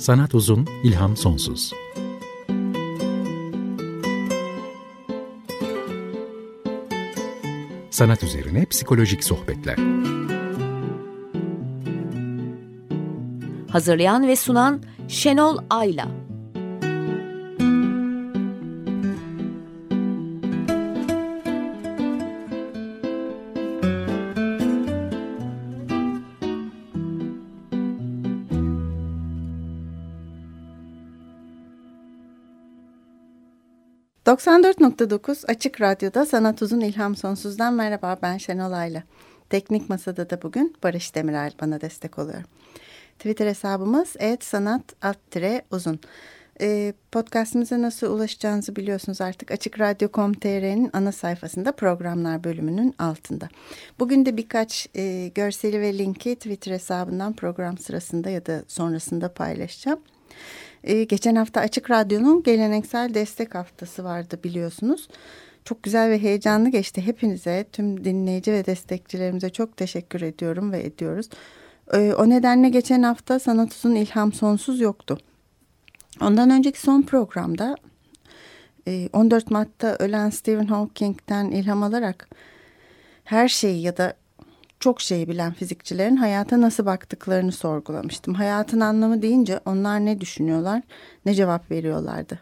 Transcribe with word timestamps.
Sanat 0.00 0.34
uzun, 0.34 0.66
ilham 0.84 1.16
sonsuz. 1.16 1.72
Sanat 7.90 8.22
üzerine 8.22 8.66
psikolojik 8.66 9.24
sohbetler. 9.24 9.76
Hazırlayan 13.70 14.28
ve 14.28 14.36
sunan 14.36 14.82
Şenol 15.08 15.58
Ayla. 15.70 16.29
94.9 34.40 35.46
Açık 35.46 35.80
Radyo'da 35.80 36.26
Sanat 36.26 36.62
Uzun 36.62 36.80
İlham 36.80 37.16
Sonsuz'dan 37.16 37.74
merhaba 37.74 38.18
ben 38.22 38.38
Şenol 38.38 38.72
Ayla. 38.72 39.02
Teknik 39.50 39.88
Masada 39.88 40.30
da 40.30 40.42
bugün 40.42 40.76
Barış 40.82 41.14
Demirel 41.14 41.52
bana 41.60 41.80
destek 41.80 42.18
oluyor. 42.18 42.42
Twitter 43.18 43.46
hesabımız 43.46 44.16
@sanat_uzun. 44.40 46.00
Ee, 46.60 46.94
podcastimize 47.12 47.82
nasıl 47.82 48.06
ulaşacağınızı 48.06 48.76
biliyorsunuz 48.76 49.20
artık 49.20 49.50
Açık 49.50 49.80
Radyo.com.tr'nin 49.80 50.90
ana 50.92 51.12
sayfasında 51.12 51.72
programlar 51.72 52.44
bölümünün 52.44 52.94
altında. 52.98 53.48
Bugün 53.98 54.26
de 54.26 54.36
birkaç 54.36 54.88
e, 54.96 55.28
görseli 55.34 55.80
ve 55.80 55.98
linki 55.98 56.34
Twitter 56.34 56.72
hesabından 56.72 57.32
program 57.32 57.78
sırasında 57.78 58.30
ya 58.30 58.46
da 58.46 58.62
sonrasında 58.68 59.32
paylaşacağım. 59.32 60.00
Ee, 60.84 61.04
geçen 61.04 61.34
hafta 61.34 61.60
Açık 61.60 61.90
Radyo'nun 61.90 62.42
geleneksel 62.42 63.14
destek 63.14 63.54
haftası 63.54 64.04
vardı 64.04 64.40
biliyorsunuz. 64.44 65.08
Çok 65.64 65.82
güzel 65.82 66.10
ve 66.10 66.22
heyecanlı 66.22 66.68
geçti. 66.68 67.06
Hepinize, 67.06 67.64
tüm 67.72 68.04
dinleyici 68.04 68.52
ve 68.52 68.66
destekçilerimize 68.66 69.50
çok 69.50 69.76
teşekkür 69.76 70.22
ediyorum 70.22 70.72
ve 70.72 70.82
ediyoruz. 70.84 71.28
Ee, 71.92 72.14
o 72.18 72.28
nedenle 72.30 72.68
geçen 72.68 73.02
hafta 73.02 73.38
Sanat 73.38 73.72
Uzun 73.72 73.94
İlham 73.94 74.32
Sonsuz 74.32 74.80
yoktu. 74.80 75.18
Ondan 76.20 76.50
önceki 76.50 76.80
son 76.80 77.02
programda 77.02 77.76
14 79.12 79.44
e, 79.44 79.46
Mart'ta 79.50 79.96
ölen 79.98 80.30
Stephen 80.30 80.66
Hawking'den 80.66 81.50
ilham 81.50 81.82
alarak 81.82 82.28
her 83.24 83.48
şeyi 83.48 83.82
ya 83.82 83.96
da 83.96 84.14
çok 84.80 85.00
şey 85.00 85.28
bilen 85.28 85.52
fizikçilerin 85.52 86.16
hayata 86.16 86.60
nasıl 86.60 86.86
baktıklarını 86.86 87.52
sorgulamıştım. 87.52 88.34
Hayatın 88.34 88.80
anlamı 88.80 89.22
deyince 89.22 89.60
onlar 89.66 90.04
ne 90.04 90.20
düşünüyorlar, 90.20 90.82
ne 91.26 91.34
cevap 91.34 91.70
veriyorlardı. 91.70 92.38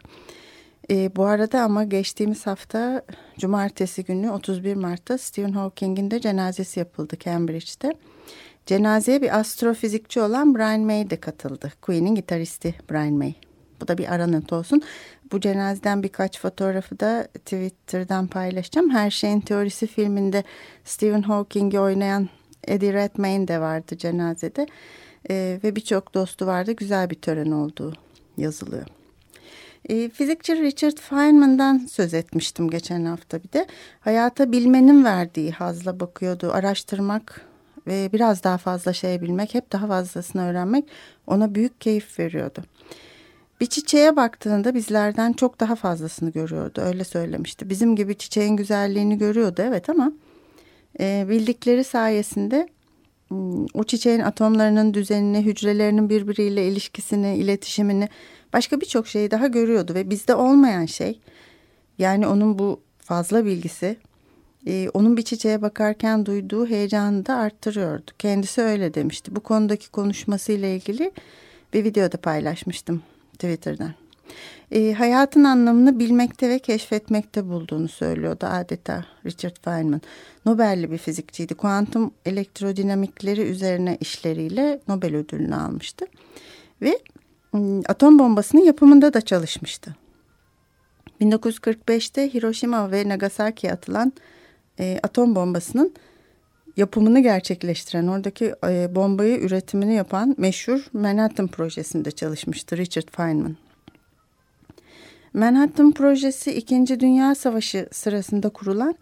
E, 0.91 1.15
bu 1.15 1.25
arada 1.25 1.61
ama 1.61 1.83
geçtiğimiz 1.83 2.47
hafta 2.47 3.01
cumartesi 3.37 4.03
günü 4.03 4.31
31 4.31 4.75
Mart'ta 4.75 5.17
Stephen 5.17 5.51
Hawking'in 5.51 6.11
de 6.11 6.19
cenazesi 6.19 6.79
yapıldı 6.79 7.17
Cambridge'de. 7.19 7.93
Cenazeye 8.65 9.21
bir 9.21 9.39
astrofizikçi 9.39 10.21
olan 10.21 10.55
Brian 10.55 10.81
May 10.81 11.09
de 11.09 11.19
katıldı. 11.19 11.73
Queen'in 11.81 12.15
gitaristi 12.15 12.75
Brian 12.91 13.13
May. 13.13 13.48
Bu 13.81 13.87
da 13.87 13.97
bir 13.97 14.13
aranıt 14.13 14.53
olsun. 14.53 14.81
Bu 15.31 15.39
cenazeden 15.39 16.03
birkaç 16.03 16.39
fotoğrafı 16.39 16.99
da 16.99 17.27
Twitter'dan 17.33 18.27
paylaşacağım. 18.27 18.89
Her 18.89 19.11
Şeyin 19.11 19.41
Teorisi 19.41 19.87
filminde 19.87 20.43
Stephen 20.83 21.21
Hawking'i 21.21 21.79
oynayan 21.79 22.29
Eddie 22.67 22.93
Redmayne 22.93 23.47
de 23.47 23.59
vardı 23.59 23.97
cenazede. 23.97 24.67
Ee, 25.29 25.59
ve 25.63 25.75
birçok 25.75 26.13
dostu 26.13 26.45
vardı. 26.45 26.71
Güzel 26.71 27.09
bir 27.09 27.15
tören 27.15 27.51
olduğu 27.51 27.93
yazılıyor. 28.37 28.85
E, 29.89 30.09
fizikçi 30.09 30.55
Richard 30.55 30.97
Feynman'dan 30.97 31.77
söz 31.77 32.13
etmiştim 32.13 32.69
geçen 32.69 33.05
hafta 33.05 33.43
bir 33.43 33.51
de. 33.51 33.67
Hayata 33.99 34.51
bilmenin 34.51 35.05
verdiği 35.05 35.51
hazla 35.51 35.99
bakıyordu. 35.99 36.51
Araştırmak 36.53 37.45
ve 37.87 38.09
biraz 38.13 38.43
daha 38.43 38.57
fazla 38.57 38.93
şey 38.93 39.21
bilmek, 39.21 39.53
hep 39.53 39.71
daha 39.71 39.87
fazlasını 39.87 40.49
öğrenmek 40.49 40.85
ona 41.27 41.55
büyük 41.55 41.81
keyif 41.81 42.19
veriyordu. 42.19 42.63
Bir 43.61 43.65
çiçeğe 43.65 44.15
baktığında 44.15 44.75
bizlerden 44.75 45.33
çok 45.33 45.59
daha 45.59 45.75
fazlasını 45.75 46.29
görüyordu. 46.29 46.81
Öyle 46.81 47.03
söylemişti. 47.03 47.69
Bizim 47.69 47.95
gibi 47.95 48.17
çiçeğin 48.17 48.55
güzelliğini 48.55 49.17
görüyordu 49.17 49.61
evet 49.65 49.89
ama 49.89 50.11
e, 50.99 51.25
bildikleri 51.29 51.83
sayesinde 51.83 52.69
hmm, 53.27 53.65
o 53.73 53.83
çiçeğin 53.83 54.19
atomlarının 54.19 54.93
düzenini, 54.93 55.45
hücrelerinin 55.45 56.09
birbiriyle 56.09 56.67
ilişkisini, 56.67 57.37
iletişimini 57.37 58.09
başka 58.53 58.81
birçok 58.81 59.07
şeyi 59.07 59.31
daha 59.31 59.47
görüyordu 59.47 59.93
ve 59.93 60.09
bizde 60.09 60.35
olmayan 60.35 60.85
şey 60.85 61.19
yani 61.97 62.27
onun 62.27 62.59
bu 62.59 62.81
fazla 62.99 63.45
bilgisi 63.45 63.97
e, 64.67 64.89
onun 64.93 65.17
bir 65.17 65.21
çiçeğe 65.21 65.61
bakarken 65.61 66.25
duyduğu 66.25 66.67
heyecanı 66.67 67.25
da 67.25 67.35
arttırıyordu. 67.35 68.11
Kendisi 68.19 68.61
öyle 68.61 68.93
demişti. 68.93 69.35
Bu 69.35 69.39
konudaki 69.39 69.89
konuşmasıyla 69.89 70.67
ilgili 70.67 71.11
bir 71.73 71.83
videoda 71.83 72.17
paylaşmıştım 72.17 73.01
Twitter'dan. 73.39 73.93
E, 74.71 74.93
hayatın 74.93 75.43
anlamını 75.43 75.99
bilmekte 75.99 76.49
ve 76.49 76.59
keşfetmekte 76.59 77.49
bulduğunu 77.49 77.87
söylüyordu 77.87 78.45
adeta 78.45 79.05
Richard 79.25 79.55
Feynman. 79.61 80.01
Nobel'li 80.45 80.91
bir 80.91 80.97
fizikçiydi. 80.97 81.55
Kuantum 81.55 82.11
elektrodinamikleri 82.25 83.41
üzerine 83.41 83.97
işleriyle 83.99 84.79
Nobel 84.87 85.15
ödülünü 85.15 85.55
almıştı. 85.55 86.05
Ve 86.81 86.99
ıı, 87.55 87.81
atom 87.87 88.19
bombasının 88.19 88.61
yapımında 88.61 89.13
da 89.13 89.21
çalışmıştı. 89.21 89.95
1945'te 91.21 92.33
Hiroşima 92.33 92.91
ve 92.91 93.09
Nagasaki'ye 93.09 93.73
atılan 93.73 94.13
e, 94.79 94.99
atom 95.03 95.35
bombasının 95.35 95.93
yapımını 96.79 97.19
gerçekleştiren, 97.19 98.07
oradaki 98.07 98.53
e, 98.67 98.95
bombayı 98.95 99.37
üretimini 99.39 99.93
yapan 99.93 100.35
meşhur 100.37 100.85
Manhattan 100.93 101.47
projesinde 101.47 102.11
çalışmıştı 102.11 102.77
Richard 102.77 103.07
Feynman. 103.11 103.55
Manhattan 105.33 105.91
projesi 105.91 106.53
İkinci 106.53 106.99
Dünya 106.99 107.35
Savaşı 107.35 107.87
sırasında 107.91 108.49
kurulan 108.49 108.95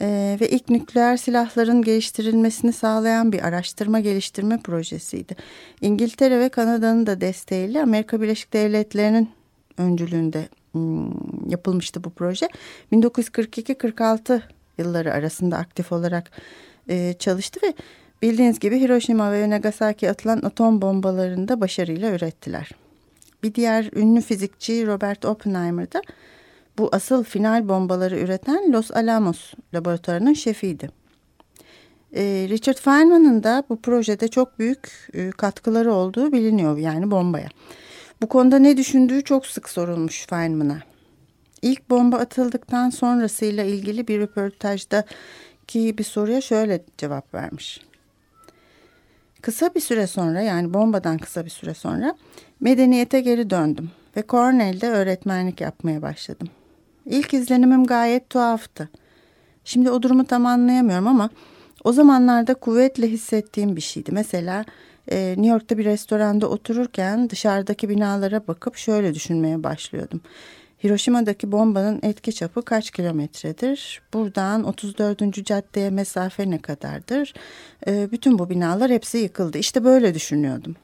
e, 0.00 0.36
ve 0.40 0.48
ilk 0.48 0.68
nükleer 0.70 1.16
silahların 1.16 1.82
geliştirilmesini 1.82 2.72
sağlayan 2.72 3.32
bir 3.32 3.42
araştırma 3.42 4.00
geliştirme 4.00 4.58
projesiydi. 4.58 5.36
İngiltere 5.80 6.40
ve 6.40 6.48
Kanada'nın 6.48 7.06
da 7.06 7.20
desteğiyle 7.20 7.82
Amerika 7.82 8.20
Birleşik 8.20 8.52
Devletleri'nin 8.52 9.30
öncülüğünde 9.78 10.48
yapılmıştı 11.48 12.04
bu 12.04 12.10
proje. 12.10 12.48
1942-46 12.92 14.40
yılları 14.78 15.12
arasında 15.12 15.56
aktif 15.56 15.92
olarak 15.92 16.30
e, 16.88 17.14
çalıştı 17.18 17.60
ve 17.62 17.74
bildiğiniz 18.22 18.58
gibi 18.58 18.80
Hiroşima 18.80 19.32
ve 19.32 19.50
Nagasaki 19.50 20.10
atılan 20.10 20.42
atom 20.42 20.82
bombalarını 20.82 21.48
da 21.48 21.60
başarıyla 21.60 22.10
ürettiler. 22.10 22.70
Bir 23.42 23.54
diğer 23.54 23.90
ünlü 23.96 24.20
fizikçi 24.20 24.86
Robert 24.86 25.24
Oppenheimer 25.24 25.92
da 25.92 26.02
bu 26.78 26.88
asıl 26.92 27.24
final 27.24 27.68
bombaları 27.68 28.18
üreten 28.18 28.72
Los 28.72 28.90
Alamos 28.90 29.54
laboratuvarının 29.74 30.32
şefiydi. 30.32 30.88
E, 32.16 32.46
Richard 32.48 32.78
Feynman'ın 32.78 33.42
da 33.42 33.64
bu 33.68 33.80
projede 33.80 34.28
çok 34.28 34.58
büyük 34.58 35.08
e, 35.14 35.30
katkıları 35.30 35.92
olduğu 35.92 36.32
biliniyor 36.32 36.78
yani 36.78 37.10
bombaya. 37.10 37.48
Bu 38.22 38.28
konuda 38.28 38.58
ne 38.58 38.76
düşündüğü 38.76 39.24
çok 39.24 39.46
sık 39.46 39.68
sorulmuş 39.68 40.26
Feynman'a. 40.26 40.78
İlk 41.62 41.90
bomba 41.90 42.16
atıldıktan 42.16 42.90
sonrasıyla 42.90 43.64
ilgili 43.64 44.08
bir 44.08 44.20
röportajda 44.20 45.04
ki 45.68 45.98
bir 45.98 46.04
soruya 46.04 46.40
şöyle 46.40 46.84
cevap 46.98 47.34
vermiş. 47.34 47.80
Kısa 49.42 49.74
bir 49.74 49.80
süre 49.80 50.06
sonra 50.06 50.40
yani 50.40 50.74
bombadan 50.74 51.18
kısa 51.18 51.44
bir 51.44 51.50
süre 51.50 51.74
sonra 51.74 52.14
medeniyete 52.60 53.20
geri 53.20 53.50
döndüm 53.50 53.90
ve 54.16 54.24
Cornell'de 54.28 54.88
öğretmenlik 54.88 55.60
yapmaya 55.60 56.02
başladım. 56.02 56.48
İlk 57.06 57.34
izlenimim 57.34 57.84
gayet 57.84 58.30
tuhaftı. 58.30 58.88
Şimdi 59.64 59.90
o 59.90 60.02
durumu 60.02 60.24
tam 60.24 60.46
anlayamıyorum 60.46 61.06
ama 61.06 61.30
o 61.84 61.92
zamanlarda 61.92 62.54
kuvvetle 62.54 63.08
hissettiğim 63.08 63.76
bir 63.76 63.80
şeydi. 63.80 64.12
Mesela 64.12 64.64
e, 65.10 65.28
New 65.28 65.46
York'ta 65.46 65.78
bir 65.78 65.84
restoranda 65.84 66.48
otururken 66.48 67.30
dışarıdaki 67.30 67.88
binalara 67.88 68.46
bakıp 68.46 68.76
şöyle 68.76 69.14
düşünmeye 69.14 69.62
başlıyordum. 69.62 70.20
Hiroşima'daki 70.84 71.52
bombanın 71.52 72.00
etki 72.02 72.32
çapı 72.32 72.62
kaç 72.62 72.90
kilometredir? 72.90 74.02
Buradan 74.12 74.64
34. 74.64 75.44
caddeye 75.44 75.90
mesafe 75.90 76.50
ne 76.50 76.58
kadardır? 76.58 77.34
E, 77.86 78.12
bütün 78.12 78.38
bu 78.38 78.50
binalar 78.50 78.90
hepsi 78.90 79.18
yıkıldı. 79.18 79.58
İşte 79.58 79.84
böyle 79.84 80.14
düşünüyordum. 80.14 80.76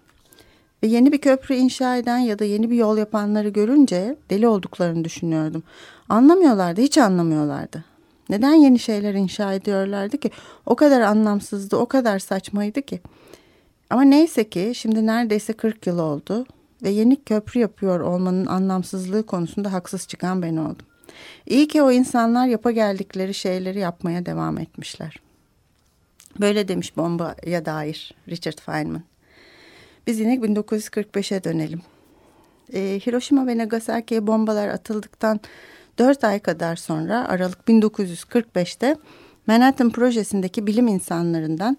Ve 0.83 0.87
yeni 0.87 1.13
bir 1.13 1.19
köprü 1.19 1.55
inşa 1.55 1.97
eden 1.97 2.19
ya 2.19 2.39
da 2.39 2.45
yeni 2.45 2.71
bir 2.71 2.77
yol 2.77 2.99
yapanları 2.99 3.49
görünce 3.49 4.17
deli 4.31 4.49
olduklarını 4.49 5.05
düşünüyordum. 5.05 5.63
Anlamıyorlardı, 6.09 6.81
hiç 6.81 6.99
anlamıyorlardı. 6.99 7.85
Neden 8.29 8.55
yeni 8.55 8.79
şeyler 8.79 9.15
inşa 9.15 9.53
ediyorlardı 9.53 10.19
ki? 10.19 10.31
O 10.67 10.77
kadar 10.77 11.01
anlamsızdı, 11.01 11.77
o 11.77 11.87
kadar 11.87 12.19
saçmaydı 12.19 12.83
ki. 12.83 13.01
Ama 13.91 14.03
neyse 14.03 14.49
ki 14.49 14.73
şimdi 14.75 15.07
neredeyse 15.07 15.53
40 15.53 15.87
yıl 15.87 15.99
oldu 15.99 16.47
ve 16.83 16.91
yeni 16.91 17.25
köprü 17.25 17.61
yapıyor 17.61 18.01
olmanın 18.01 18.47
anlamsızlığı 18.47 19.27
konusunda 19.27 19.73
haksız 19.73 20.07
çıkan 20.07 20.43
ben 20.43 20.57
oldum. 20.57 20.87
İyi 21.47 21.69
ki 21.69 21.83
o 21.83 21.91
insanlar 21.91 22.47
yapa 22.47 22.71
geldikleri 22.71 23.35
şeyleri 23.35 23.79
yapmaya 23.79 24.27
devam 24.27 24.59
etmişler. 24.59 25.17
Böyle 26.41 26.69
demiş 26.69 26.97
bombaya 26.97 27.65
dair 27.65 28.15
Richard 28.29 28.59
Feynman. 28.59 29.03
Biz 30.07 30.21
yine 30.21 30.35
1945'e 30.35 31.45
dönelim. 31.45 31.83
Ee, 32.73 33.01
Hiroşima 33.07 33.47
ve 33.47 33.59
Nagasaki'ye 33.59 34.27
bombalar 34.27 34.69
atıldıktan 34.69 35.41
4 35.99 36.25
ay 36.25 36.39
kadar 36.39 36.77
sonra 36.77 37.29
Aralık 37.29 37.59
1945'te 37.69 38.97
Manhattan 39.47 39.91
projesindeki 39.91 40.67
bilim 40.67 40.89
insanlarından 40.89 41.79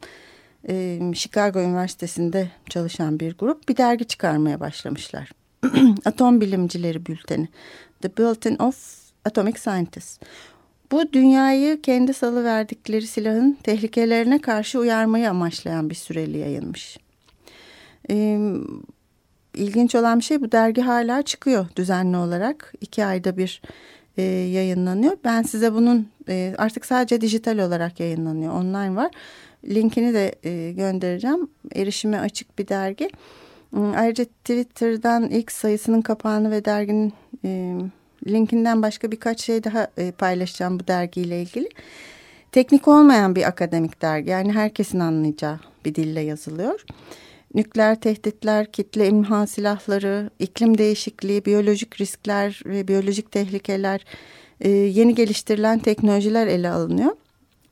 e, 0.70 1.00
Chicago 1.14 1.60
Üniversitesi'nde 1.60 2.50
çalışan 2.70 3.20
bir 3.20 3.38
grup 3.38 3.70
bir 3.70 3.78
dergi 3.78 4.06
çıkarmaya 4.06 4.60
başlamışlar. 4.60 5.32
Atom 6.06 6.42
Bilimcileri 6.42 7.06
Bülteni. 7.06 7.48
The 8.02 8.18
Bulletin 8.18 8.58
of 8.60 9.02
Atomic 9.26 9.60
Scientists. 9.60 10.20
Bu 10.92 11.14
dünyayı 11.14 11.82
kendi 11.82 12.14
salı 12.14 12.44
verdikleri 12.44 13.08
silahın 13.08 13.58
tehlikelerine 13.64 14.42
karşı 14.42 14.80
uyarmayı 14.80 15.30
amaçlayan 15.30 15.90
bir 15.90 15.96
süreli 15.96 16.38
yayınmış. 16.38 16.98
Ee, 18.10 18.40
ilginç 19.54 19.96
olan 19.96 20.20
bir 20.20 20.24
şey 20.24 20.42
bu 20.42 20.52
dergi 20.52 20.82
hala 20.82 21.22
çıkıyor 21.22 21.66
düzenli 21.76 22.18
olarak. 22.18 22.74
iki 22.82 23.06
ayda 23.06 23.38
bir 23.38 23.62
e, 24.18 24.22
yayınlanıyor. 24.24 25.18
Ben 25.24 25.42
size 25.42 25.74
bunun 25.74 26.08
e, 26.30 26.56
artık 26.58 26.86
sadece 26.86 27.22
dijital 27.22 27.60
olarak 27.60 28.00
yayınlanıyor. 28.00 28.54
Online 28.54 28.96
var. 28.96 29.12
Linkini 29.66 30.14
de 30.14 30.36
e, 30.44 30.72
göndereceğim. 30.72 31.50
Erişime 31.76 32.20
açık 32.20 32.60
bir 32.60 32.68
dergi. 32.68 33.10
Hmm, 33.70 33.96
ayrıca 33.96 34.26
Twitter'dan 34.26 35.30
ilk 35.30 35.52
sayısının 35.52 36.02
kapağını 36.02 36.52
ve 36.52 36.66
derginin 36.66 37.14
e, 37.46 37.76
linkinden 38.28 38.82
başka 38.82 39.12
birkaç 39.12 39.42
şey 39.42 39.64
daha 39.64 39.88
e, 39.98 40.12
paylaşacağım 40.12 40.80
bu 40.80 40.88
dergiyle 40.88 41.42
ilgili. 41.42 41.70
Teknik 42.52 42.88
olmayan 42.88 43.36
bir 43.36 43.48
akademik 43.48 44.02
dergi. 44.02 44.30
Yani 44.30 44.52
herkesin 44.54 45.00
anlayacağı 45.00 45.60
bir 45.86 45.96
dille 45.96 46.22
yazılıyor. 46.22 46.86
Nükleer 47.54 48.02
tehditler, 48.02 48.72
kitle 48.72 49.08
imha 49.08 49.48
silahları, 49.48 50.30
iklim 50.40 50.78
değişikliği, 50.78 51.46
biyolojik 51.46 52.02
riskler 52.02 52.62
ve 52.66 52.88
biyolojik 52.88 53.32
tehlikeler, 53.32 54.06
e, 54.62 54.70
yeni 54.70 55.16
geliştirilen 55.16 55.80
teknolojiler 55.80 56.48
ele 56.48 56.70
alınıyor. 56.70 57.12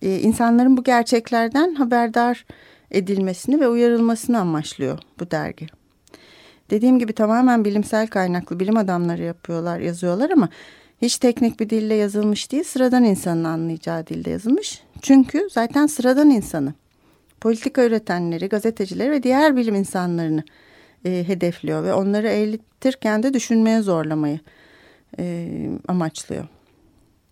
E, 0.01 0.19
insanların 0.19 0.77
bu 0.77 0.83
gerçeklerden 0.83 1.75
haberdar 1.75 2.45
edilmesini 2.91 3.59
ve 3.59 3.67
uyarılmasını 3.67 4.39
amaçlıyor 4.39 4.99
bu 5.19 5.31
dergi. 5.31 5.67
Dediğim 6.69 6.99
gibi 6.99 7.13
tamamen 7.13 7.65
bilimsel 7.65 8.07
kaynaklı 8.07 8.59
bilim 8.59 8.77
adamları 8.77 9.23
yapıyorlar, 9.23 9.79
yazıyorlar 9.79 10.29
ama 10.29 10.49
hiç 11.01 11.17
teknik 11.17 11.59
bir 11.59 11.69
dille 11.69 11.93
yazılmış 11.93 12.51
değil, 12.51 12.63
sıradan 12.63 13.03
insanın 13.03 13.43
anlayacağı 13.43 14.07
dilde 14.07 14.29
yazılmış. 14.29 14.83
Çünkü 15.01 15.47
zaten 15.51 15.87
sıradan 15.87 16.29
insanı, 16.29 16.73
politika 17.41 17.83
üretenleri, 17.83 18.49
gazetecileri 18.49 19.11
ve 19.11 19.23
diğer 19.23 19.55
bilim 19.55 19.75
insanlarını 19.75 20.43
e, 21.05 21.23
hedefliyor 21.27 21.83
ve 21.83 21.93
onları 21.93 22.27
eğitirken 22.27 23.23
de 23.23 23.33
düşünmeye 23.33 23.81
zorlamayı 23.81 24.39
e, 25.19 25.49
amaçlıyor. 25.87 26.47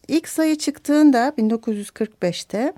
İlk 0.07 0.27
sayı 0.27 0.57
çıktığında 0.57 1.33
1945'te 1.37 2.73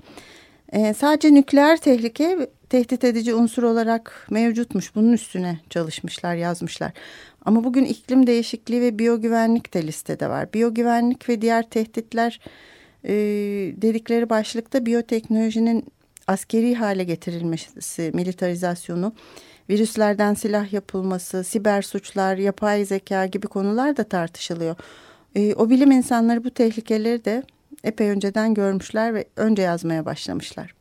e, 0.72 0.94
sadece 0.94 1.34
nükleer 1.34 1.76
tehlike 1.76 2.50
tehdit 2.68 3.04
edici 3.04 3.34
unsur 3.34 3.62
olarak 3.62 4.26
mevcutmuş. 4.30 4.94
Bunun 4.94 5.12
üstüne 5.12 5.60
çalışmışlar, 5.70 6.34
yazmışlar. 6.34 6.92
Ama 7.44 7.64
bugün 7.64 7.84
iklim 7.84 8.26
değişikliği 8.26 8.80
ve 8.80 8.98
biyogüvenlik 8.98 9.74
de 9.74 9.86
listede 9.86 10.28
var. 10.28 10.52
Biyogüvenlik 10.52 11.28
ve 11.28 11.40
diğer 11.42 11.70
tehditler 11.70 12.40
e, 13.04 13.12
dedikleri 13.76 14.30
başlıkta 14.30 14.86
biyoteknolojinin 14.86 15.84
askeri 16.26 16.74
hale 16.74 17.04
getirilmesi, 17.04 18.10
militarizasyonu, 18.14 19.12
virüslerden 19.70 20.34
silah 20.34 20.72
yapılması, 20.72 21.44
siber 21.44 21.82
suçlar, 21.82 22.36
yapay 22.36 22.84
zeka 22.84 23.26
gibi 23.26 23.46
konular 23.46 23.96
da 23.96 24.04
tartışılıyor. 24.04 24.76
E, 25.36 25.54
o 25.54 25.70
bilim 25.70 25.90
insanları 25.90 26.44
bu 26.44 26.50
tehlikeleri 26.50 27.24
de 27.24 27.42
epey 27.84 28.10
önceden 28.10 28.54
görmüşler 28.54 29.14
ve 29.14 29.24
önce 29.36 29.62
yazmaya 29.62 30.04
başlamışlar. 30.04 30.74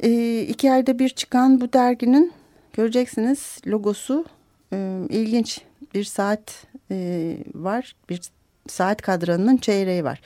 E, 0.00 0.40
iki 0.40 0.72
ayda 0.72 0.98
bir 0.98 1.08
çıkan 1.08 1.60
bu 1.60 1.72
derginin 1.72 2.32
göreceksiniz 2.72 3.58
logosu 3.66 4.24
e, 4.72 4.98
ilginç 5.08 5.60
bir 5.94 6.04
saat 6.04 6.66
e, 6.90 7.36
var. 7.54 7.96
Bir 8.08 8.20
saat 8.68 9.02
kadranının 9.02 9.56
çeyreği 9.56 10.04
var. 10.04 10.20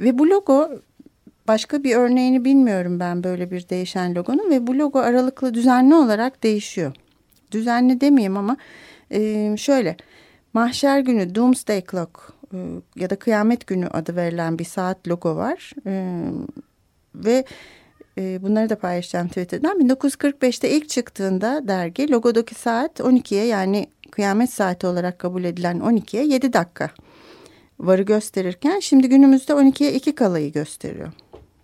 Ve 0.00 0.18
bu 0.18 0.30
logo 0.30 0.70
başka 1.48 1.84
bir 1.84 1.96
örneğini 1.96 2.44
bilmiyorum 2.44 3.00
ben 3.00 3.24
böyle 3.24 3.50
bir 3.50 3.68
değişen 3.68 4.14
logonun 4.14 4.50
ve 4.50 4.66
bu 4.66 4.78
logo 4.78 4.98
aralıklı 4.98 5.54
düzenli 5.54 5.94
olarak 5.94 6.42
değişiyor. 6.42 6.92
Düzenli 7.52 8.00
demeyeyim 8.00 8.36
ama 8.36 8.56
e, 9.10 9.54
şöyle 9.56 9.96
mahşer 10.52 11.00
günü 11.00 11.34
Doomsday 11.34 11.84
Clock 11.90 12.32
e, 12.54 12.56
ya 12.96 13.10
da 13.10 13.16
kıyamet 13.16 13.66
günü 13.66 13.86
adı 13.86 14.16
verilen 14.16 14.58
bir 14.58 14.64
saat 14.64 15.08
logo 15.08 15.36
var. 15.36 15.72
E, 15.86 16.22
ve 17.14 17.44
e, 18.18 18.42
bunları 18.42 18.70
da 18.70 18.78
paylaşacağım 18.78 19.28
Twitter'dan. 19.28 19.80
1945'te 19.80 20.70
ilk 20.70 20.88
çıktığında 20.88 21.68
dergi 21.68 22.10
logodaki 22.10 22.54
saat 22.54 23.00
12'ye 23.00 23.44
yani 23.44 23.86
kıyamet 24.10 24.52
saati 24.52 24.86
olarak 24.86 25.18
kabul 25.18 25.44
edilen 25.44 25.78
12'ye 25.78 26.24
7 26.24 26.52
dakika 26.52 26.90
varı 27.78 28.02
gösterirken 28.02 28.80
şimdi 28.80 29.08
günümüzde 29.08 29.52
12'ye 29.52 29.92
2 29.92 30.14
kalayı 30.14 30.52
gösteriyor. 30.52 31.12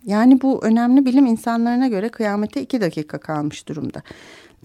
Yani 0.05 0.41
bu 0.41 0.65
önemli 0.65 1.05
bilim 1.05 1.25
insanlarına 1.25 1.87
göre 1.87 2.09
kıyamete 2.09 2.61
2 2.61 2.81
dakika 2.81 3.17
kalmış 3.17 3.67
durumda. 3.67 4.01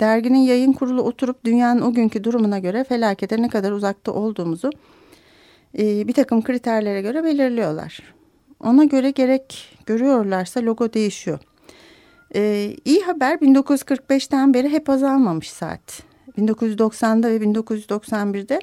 Derginin 0.00 0.38
yayın 0.38 0.72
kurulu 0.72 1.02
oturup 1.02 1.44
dünyanın 1.44 1.82
o 1.82 1.92
günkü 1.92 2.24
durumuna 2.24 2.58
göre 2.58 2.84
felakete 2.84 3.42
ne 3.42 3.48
kadar 3.48 3.72
uzakta 3.72 4.12
olduğumuzu 4.12 4.70
e, 5.78 6.08
bir 6.08 6.12
takım 6.12 6.42
kriterlere 6.42 7.02
göre 7.02 7.24
belirliyorlar. 7.24 8.14
Ona 8.60 8.84
göre 8.84 9.10
gerek 9.10 9.78
görüyorlarsa 9.86 10.62
logo 10.62 10.92
değişiyor. 10.92 11.38
Ee, 12.34 12.76
iyi 12.84 13.00
haber 13.00 13.38
1945'ten 13.38 14.54
beri 14.54 14.68
hep 14.68 14.90
azalmamış 14.90 15.50
saat. 15.50 16.02
1990'da 16.38 17.30
ve 17.30 17.36
1991'de 17.36 18.60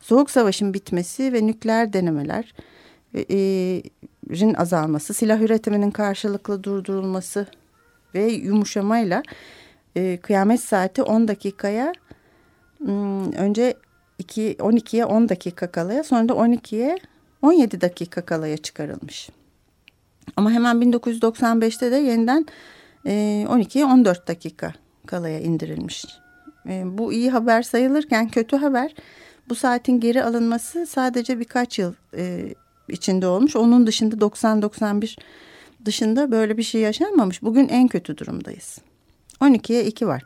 Soğuk 0.00 0.30
Savaş'ın 0.30 0.74
bitmesi 0.74 1.32
ve 1.32 1.46
nükleer 1.46 1.92
denemelerin 1.92 4.54
azalması, 4.54 5.14
silah 5.14 5.40
üretiminin 5.40 5.90
karşılıklı 5.90 6.64
durdurulması 6.64 7.46
ve 8.14 8.24
yumuşamayla 8.24 9.22
e, 9.96 10.16
kıyamet 10.16 10.60
saati 10.60 11.02
10 11.02 11.28
dakikaya 11.28 11.92
hmm, 12.78 13.32
önce 13.32 13.74
2, 14.18 14.56
12'ye 14.58 15.04
10 15.04 15.28
dakika 15.28 15.70
kalaya 15.70 16.04
sonra 16.04 16.28
da 16.28 16.32
12'ye 16.32 16.98
17 17.42 17.80
dakika 17.80 18.24
kalaya 18.24 18.56
çıkarılmış. 18.56 19.30
Ama 20.36 20.50
hemen 20.50 20.76
1995'te 20.76 21.90
de 21.90 21.96
yeniden 21.96 22.46
12'ye 23.04 23.84
ee, 23.84 23.86
14 23.86 24.28
dakika 24.28 24.72
kalaya 25.06 25.40
indirilmiş. 25.40 26.04
Ee, 26.68 26.82
bu 26.86 27.12
iyi 27.12 27.30
haber 27.30 27.62
sayılırken 27.62 28.28
kötü 28.28 28.56
haber 28.56 28.94
bu 29.48 29.54
saatin 29.54 30.00
geri 30.00 30.24
alınması 30.24 30.86
sadece 30.86 31.38
birkaç 31.38 31.78
yıl 31.78 31.94
e, 32.16 32.54
içinde 32.88 33.26
olmuş. 33.26 33.56
Onun 33.56 33.86
dışında 33.86 34.14
90-91 34.16 35.18
dışında 35.84 36.30
böyle 36.30 36.56
bir 36.56 36.62
şey 36.62 36.80
yaşanmamış. 36.80 37.42
Bugün 37.42 37.68
en 37.68 37.88
kötü 37.88 38.18
durumdayız. 38.18 38.78
12'ye 39.40 39.84
2 39.84 40.06
var. 40.06 40.22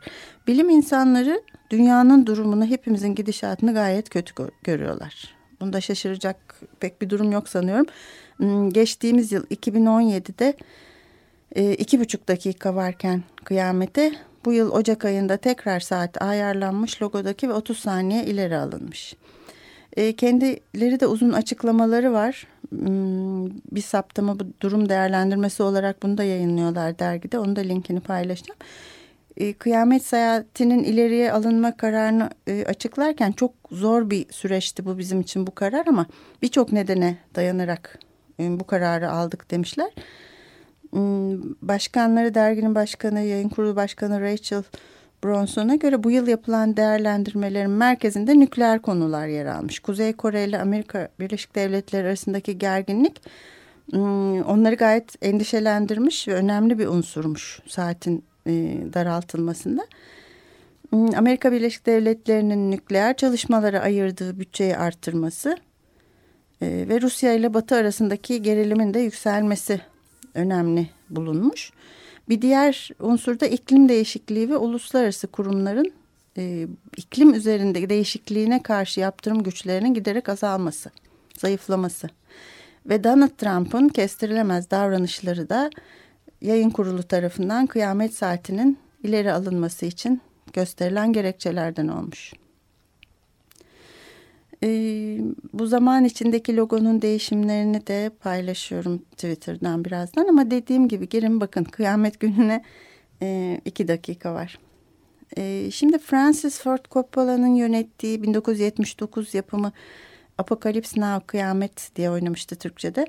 Bilim 0.47 0.69
insanları 0.69 1.41
dünyanın 1.69 2.25
durumunu 2.25 2.65
hepimizin 2.65 3.15
gidişatını 3.15 3.73
gayet 3.73 4.09
kötü 4.09 4.33
görüyorlar. 4.63 5.35
Bunda 5.61 5.81
şaşıracak 5.81 6.61
pek 6.79 7.01
bir 7.01 7.09
durum 7.09 7.31
yok 7.31 7.49
sanıyorum. 7.49 7.85
Hmm, 8.37 8.69
geçtiğimiz 8.69 9.31
yıl 9.31 9.45
2017'de 9.45 10.53
e, 11.55 11.73
iki 11.73 11.99
buçuk 11.99 12.27
dakika 12.27 12.75
varken 12.75 13.23
kıyamete 13.43 14.11
bu 14.45 14.53
yıl 14.53 14.71
Ocak 14.71 15.05
ayında 15.05 15.37
tekrar 15.37 15.79
saat 15.79 16.21
ayarlanmış 16.21 17.01
logodaki 17.01 17.49
ve 17.49 17.53
30 17.53 17.79
saniye 17.79 18.25
ileri 18.25 18.57
alınmış. 18.57 19.15
E, 19.97 20.15
kendileri 20.15 20.99
de 20.99 21.07
uzun 21.07 21.31
açıklamaları 21.31 22.13
var. 22.13 22.47
Hmm, 22.69 23.45
bir 23.71 23.81
saptama 23.81 24.39
bu 24.39 24.43
durum 24.61 24.89
değerlendirmesi 24.89 25.63
olarak 25.63 26.03
bunu 26.03 26.17
da 26.17 26.23
yayınlıyorlar 26.23 26.99
dergide. 26.99 27.39
Onu 27.39 27.55
da 27.55 27.61
linkini 27.61 27.99
paylaşacağım. 27.99 28.59
E, 29.37 29.53
kıyamet 29.53 30.05
seyahatinin 30.05 30.83
ileriye 30.83 31.31
alınma 31.31 31.77
kararını 31.77 32.29
e, 32.47 32.65
açıklarken 32.65 33.31
çok 33.31 33.51
zor 33.71 34.09
bir 34.09 34.33
süreçti 34.33 34.85
bu 34.85 34.97
bizim 34.97 35.21
için 35.21 35.47
bu 35.47 35.55
karar 35.55 35.87
ama 35.87 36.05
birçok 36.41 36.71
nedene 36.71 37.17
dayanarak 37.35 37.99
e, 38.39 38.59
bu 38.59 38.63
kararı 38.67 39.11
aldık 39.11 39.51
demişler. 39.51 39.91
Hmm, 40.89 41.41
başkanları 41.61 42.33
derginin 42.33 42.75
başkanı, 42.75 43.21
yayın 43.21 43.49
kurulu 43.49 43.75
başkanı 43.75 44.21
Rachel 44.21 44.63
Bronson'a 45.23 45.75
göre 45.75 46.03
bu 46.03 46.11
yıl 46.11 46.27
yapılan 46.27 46.77
değerlendirmelerin 46.77 47.71
merkezinde 47.71 48.39
nükleer 48.39 48.81
konular 48.81 49.27
yer 49.27 49.45
almış. 49.45 49.79
Kuzey 49.79 50.13
Kore 50.13 50.43
ile 50.43 50.61
Amerika 50.61 51.09
Birleşik 51.19 51.55
Devletleri 51.55 52.07
arasındaki 52.07 52.57
gerginlik 52.57 53.21
hmm, 53.91 54.41
onları 54.41 54.75
gayet 54.75 55.25
endişelendirmiş 55.25 56.27
ve 56.27 56.33
önemli 56.33 56.79
bir 56.79 56.87
unsurmuş 56.87 57.59
saatin 57.67 58.23
e, 58.47 58.51
daraltılmasında. 58.93 59.87
Hmm, 60.89 61.15
Amerika 61.15 61.51
Birleşik 61.51 61.85
Devletleri'nin 61.85 62.71
nükleer 62.71 63.17
çalışmalara 63.17 63.79
ayırdığı 63.79 64.39
bütçeyi 64.39 64.77
arttırması 64.77 65.57
e, 66.61 66.85
ve 66.89 67.01
Rusya 67.01 67.33
ile 67.33 67.53
Batı 67.53 67.75
arasındaki 67.75 68.41
gerilimin 68.41 68.93
de 68.93 68.99
yükselmesi 68.99 69.81
önemli 70.33 70.89
bulunmuş. 71.09 71.71
Bir 72.29 72.41
diğer 72.41 72.89
unsur 72.99 73.39
da 73.39 73.47
iklim 73.47 73.89
değişikliği 73.89 74.49
ve 74.49 74.57
uluslararası 74.57 75.27
kurumların 75.27 75.93
e, 76.37 76.67
iklim 76.97 77.33
üzerinde 77.33 77.89
değişikliğine 77.89 78.63
karşı 78.63 78.99
yaptırım 78.99 79.43
güçlerinin 79.43 79.93
giderek 79.93 80.29
azalması, 80.29 80.91
zayıflaması. 81.37 82.09
Ve 82.85 83.03
Donald 83.03 83.29
Trump'ın 83.37 83.89
kestirilemez 83.89 84.71
davranışları 84.71 85.49
da 85.49 85.69
yayın 86.45 86.69
kurulu 86.69 87.03
tarafından 87.03 87.65
kıyamet 87.65 88.13
saatinin 88.13 88.77
ileri 89.03 89.31
alınması 89.31 89.85
için 89.85 90.21
gösterilen 90.53 91.13
gerekçelerden 91.13 91.87
olmuş. 91.87 92.33
E, 94.63 94.67
bu 95.53 95.67
zaman 95.67 96.05
içindeki 96.05 96.55
logonun 96.57 97.01
değişimlerini 97.01 97.87
de 97.87 98.11
paylaşıyorum 98.19 98.97
Twitter'dan 98.97 99.85
birazdan 99.85 100.27
ama 100.27 100.51
dediğim 100.51 100.87
gibi 100.87 101.09
girin 101.09 101.41
bakın 101.41 101.63
kıyamet 101.63 102.19
gününe 102.19 102.63
e, 103.21 103.61
iki 103.65 103.87
dakika 103.87 104.33
var. 104.33 104.59
E, 105.37 105.71
şimdi 105.71 105.99
Francis 105.99 106.59
Ford 106.59 106.85
Coppola'nın 106.91 107.55
yönettiği 107.55 108.23
1979 108.23 109.33
yapımı 109.33 109.71
Apocalypse 110.37 111.01
Now 111.01 111.25
Kıyamet 111.27 111.91
diye 111.95 112.09
oynamıştı 112.09 112.55
Türkçe'de. 112.55 113.05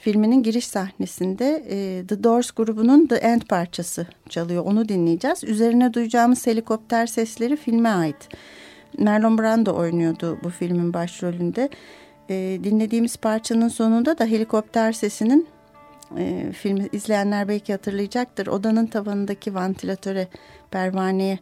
Filminin 0.00 0.42
giriş 0.42 0.66
sahnesinde 0.66 1.64
e, 1.70 2.06
The 2.06 2.24
Doors 2.24 2.50
grubunun 2.50 3.06
The 3.06 3.16
End 3.16 3.42
parçası 3.42 4.06
çalıyor. 4.28 4.64
Onu 4.66 4.88
dinleyeceğiz. 4.88 5.44
Üzerine 5.44 5.94
duyacağımız 5.94 6.46
helikopter 6.46 7.06
sesleri 7.06 7.56
filme 7.56 7.88
ait. 7.88 8.28
Marlon 8.98 9.38
Brando 9.38 9.72
oynuyordu 9.72 10.38
bu 10.44 10.50
filmin 10.50 10.92
başrolünde. 10.92 11.68
E, 12.30 12.60
dinlediğimiz 12.64 13.16
parçanın 13.16 13.68
sonunda 13.68 14.18
da 14.18 14.24
helikopter 14.24 14.92
sesinin 14.92 15.46
e, 16.18 16.52
filmi 16.52 16.88
izleyenler 16.92 17.48
belki 17.48 17.72
hatırlayacaktır. 17.72 18.46
Odanın 18.46 18.86
tavanındaki 18.86 19.54
vantilatöre 19.54 20.28
pervaneye 20.70 21.38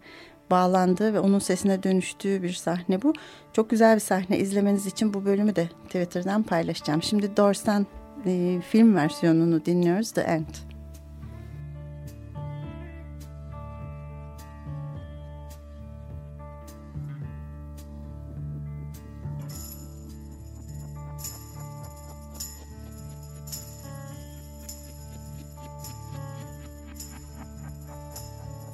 bağlandığı 0.50 1.14
ve 1.14 1.20
onun 1.20 1.38
sesine 1.38 1.82
dönüştüğü 1.82 2.42
bir 2.42 2.52
sahne 2.52 3.02
bu. 3.02 3.12
Çok 3.52 3.70
güzel 3.70 3.94
bir 3.94 4.00
sahne. 4.00 4.38
İzlemeniz 4.38 4.86
için 4.86 5.14
bu 5.14 5.24
bölümü 5.24 5.56
de 5.56 5.68
Twitter'dan 5.86 6.42
paylaşacağım. 6.42 7.02
Şimdi 7.02 7.36
Doors'tan 7.36 7.86
e, 8.26 8.60
film 8.60 8.96
versiyonunu 8.96 9.64
dinliyoruz. 9.66 10.12
The 10.12 10.22
End. 10.22 10.46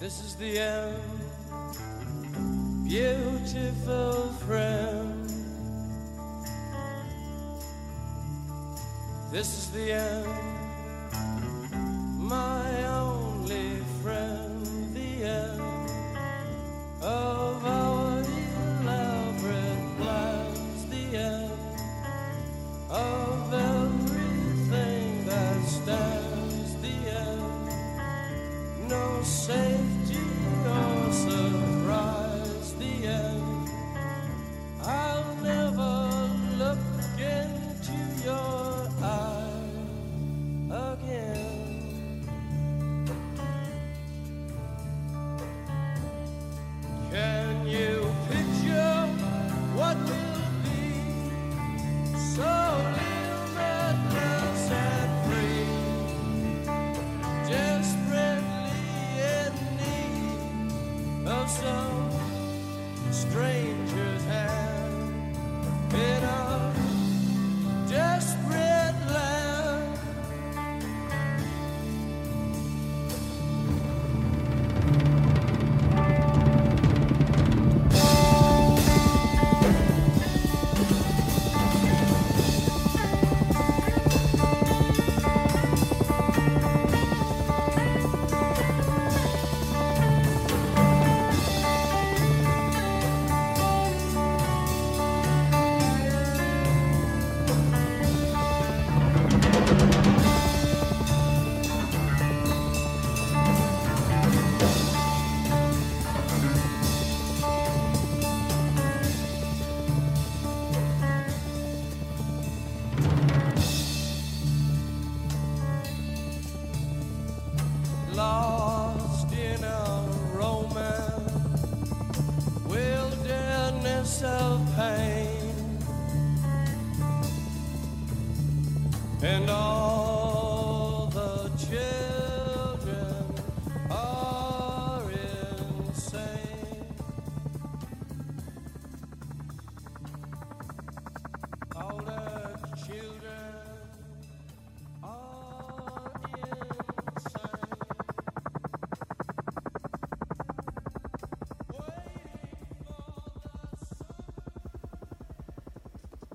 This 0.03 0.21
is 0.21 0.35
the 0.35 0.59
end, 0.59 0.99
beautiful 2.85 4.33
friend. 4.45 5.22
This 9.33 9.57
is 9.57 9.71
the 9.71 9.93
end, 9.93 10.27
my 12.19 12.82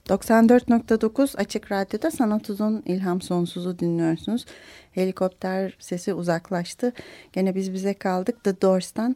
94.9 0.10 1.38
Açık 1.38 1.72
Radyo'da 1.72 2.12
Sanat 2.12 2.50
Uzun 2.50 2.84
İlham 2.86 3.22
Sonsuz'u 3.22 3.80
dinliyorsunuz. 3.80 4.46
Helikopter 4.92 5.78
sesi 5.80 6.14
uzaklaştı. 6.14 6.94
Gene 7.34 7.56
biz 7.56 7.74
bize 7.74 7.94
kaldık. 7.94 8.44
The 8.44 8.62
Doors'tan 8.62 9.16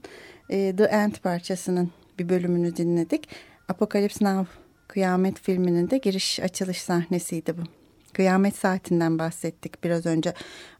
e, 0.49 0.75
The 0.75 0.83
End 0.83 1.15
parçasının 1.23 1.91
bir 2.19 2.29
bölümünü 2.29 2.75
dinledik. 2.75 3.29
Apocalypse 3.69 4.25
Now 4.25 4.51
Kıyamet 4.87 5.39
filminin 5.39 5.89
de 5.89 5.97
giriş 5.97 6.39
açılış 6.39 6.81
sahnesiydi 6.81 7.57
bu. 7.57 7.80
Kıyamet 8.13 8.55
saatinden 8.55 9.19
bahsettik 9.19 9.83
biraz 9.83 10.05
önce. 10.05 10.33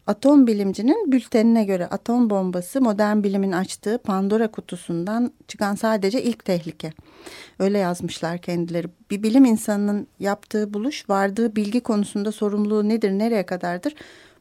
Atom 0.06 0.46
bilimcinin 0.46 1.12
bültenine 1.12 1.64
göre 1.64 1.86
atom 1.86 2.30
bombası 2.30 2.80
modern 2.80 3.22
bilimin 3.22 3.52
açtığı 3.52 3.98
Pandora 3.98 4.50
kutusundan 4.50 5.32
çıkan 5.48 5.74
sadece 5.74 6.22
ilk 6.22 6.44
tehlike. 6.44 6.92
Öyle 7.58 7.78
yazmışlar 7.78 8.38
kendileri. 8.38 8.88
Bir 9.10 9.22
bilim 9.22 9.44
insanının 9.44 10.06
yaptığı 10.18 10.74
buluş, 10.74 11.08
vardığı 11.08 11.56
bilgi 11.56 11.80
konusunda 11.80 12.32
sorumluluğu 12.32 12.88
nedir, 12.88 13.10
nereye 13.10 13.46
kadardır? 13.46 13.94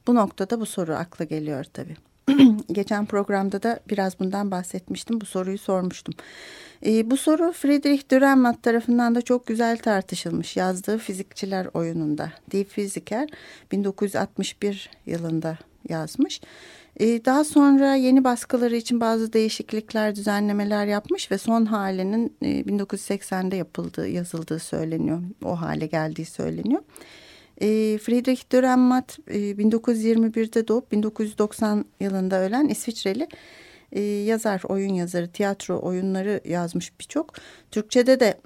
Bu 0.08 0.16
noktada 0.16 0.60
bu 0.60 0.66
soru 0.66 0.94
akla 0.94 1.26
geliyor 1.26 1.64
tabii. 1.74 2.11
Geçen 2.72 3.06
programda 3.06 3.64
da 3.64 3.80
biraz 3.90 4.20
bundan 4.20 4.52
bahsetmiştim. 4.52 5.22
Bu 5.22 5.26
soruyu 5.26 5.58
sormuştum. 5.58 6.14
E, 6.86 7.12
bu 7.12 7.18
soru 7.18 7.52
Friedrich 7.52 8.12
Dürrenmatt 8.12 8.64
tarafından 8.64 9.16
da 9.16 9.22
çok 9.22 9.48
güzel 9.48 9.78
tartışılmış 9.78 10.58
yazdığı 10.58 10.98
fizikçiler 10.98 11.68
oyununda. 11.74 12.32
Die 12.52 12.64
Physiker 12.64 13.30
1961 13.72 14.90
yılında 15.06 15.58
yazmış. 15.90 16.42
E, 17.00 17.26
daha 17.26 17.44
sonra 17.44 17.96
yeni 17.96 18.24
baskıları 18.24 18.76
için 18.76 19.02
bazı 19.02 19.34
değişiklikler, 19.34 20.16
düzenlemeler 20.16 20.86
yapmış 20.86 21.32
ve 21.32 21.38
son 21.38 21.66
halinin 21.66 22.36
e, 22.42 22.62
1980'de 22.62 23.56
yapıldığı, 23.56 24.08
yazıldığı 24.08 24.60
söyleniyor. 24.60 25.22
O 25.46 25.62
hale 25.62 25.86
geldiği 25.86 26.26
söyleniyor. 26.26 26.82
E, 27.62 27.98
Friedrich 27.98 28.52
Dürrenmatt 28.52 29.20
e, 29.28 29.38
1921'de 29.38 30.68
doğup 30.68 30.92
1990 30.92 31.86
yılında 32.00 32.42
ölen 32.42 32.68
İsviçreli 32.68 33.28
e, 33.92 34.02
yazar, 34.02 34.62
oyun 34.70 34.94
yazarı, 34.94 35.32
tiyatro 35.32 35.82
oyunları 35.82 36.42
yazmış 36.46 37.00
birçok. 37.00 37.34
Türkçe'de 37.72 38.20
de 38.20 38.38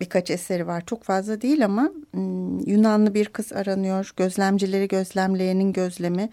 birkaç 0.00 0.30
eseri 0.30 0.66
var. 0.66 0.86
Çok 0.86 1.02
fazla 1.02 1.40
değil 1.40 1.64
ama 1.64 1.92
hmm, 2.10 2.58
Yunanlı 2.68 3.14
bir 3.14 3.26
kız 3.26 3.52
aranıyor. 3.52 4.12
Gözlemcileri 4.16 4.88
gözlemleyenin 4.88 5.72
gözlemi. 5.72 6.30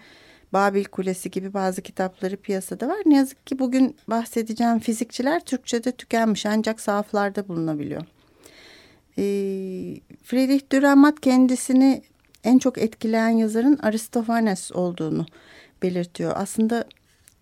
Babil 0.52 0.84
Kulesi 0.84 1.30
gibi 1.30 1.54
bazı 1.54 1.82
kitapları 1.82 2.36
piyasada 2.36 2.88
var. 2.88 2.98
Ne 3.06 3.16
yazık 3.16 3.46
ki 3.46 3.58
bugün 3.58 3.96
bahsedeceğim 4.08 4.78
fizikçiler 4.78 5.44
Türkçe'de 5.44 5.92
tükenmiş 5.92 6.46
ancak 6.46 6.80
sahaflarda 6.80 7.48
bulunabiliyor. 7.48 8.02
E, 9.18 9.24
Friedrich 10.24 10.72
Dürrenmatt 10.72 11.20
kendisini 11.20 12.02
en 12.44 12.58
çok 12.58 12.78
etkileyen 12.78 13.28
yazarın 13.28 13.78
Aristofanes 13.82 14.72
olduğunu 14.72 15.26
belirtiyor. 15.82 16.32
Aslında 16.36 16.84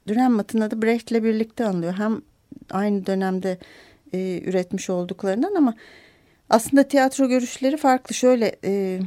Dürrenmatt'ın 0.09 0.61
adı 0.61 0.83
Brecht'le 0.83 1.25
birlikte 1.25 1.64
anılıyor. 1.66 1.92
Hem 1.92 2.23
aynı 2.71 3.07
dönemde 3.07 3.59
e, 4.12 4.42
üretmiş 4.45 4.90
olduklarından 4.90 5.54
ama 5.54 5.75
aslında 6.50 6.83
tiyatro 6.83 7.28
görüşleri 7.28 7.76
farklı. 7.76 8.14
Şöyle 8.14 8.57
e, 8.64 9.00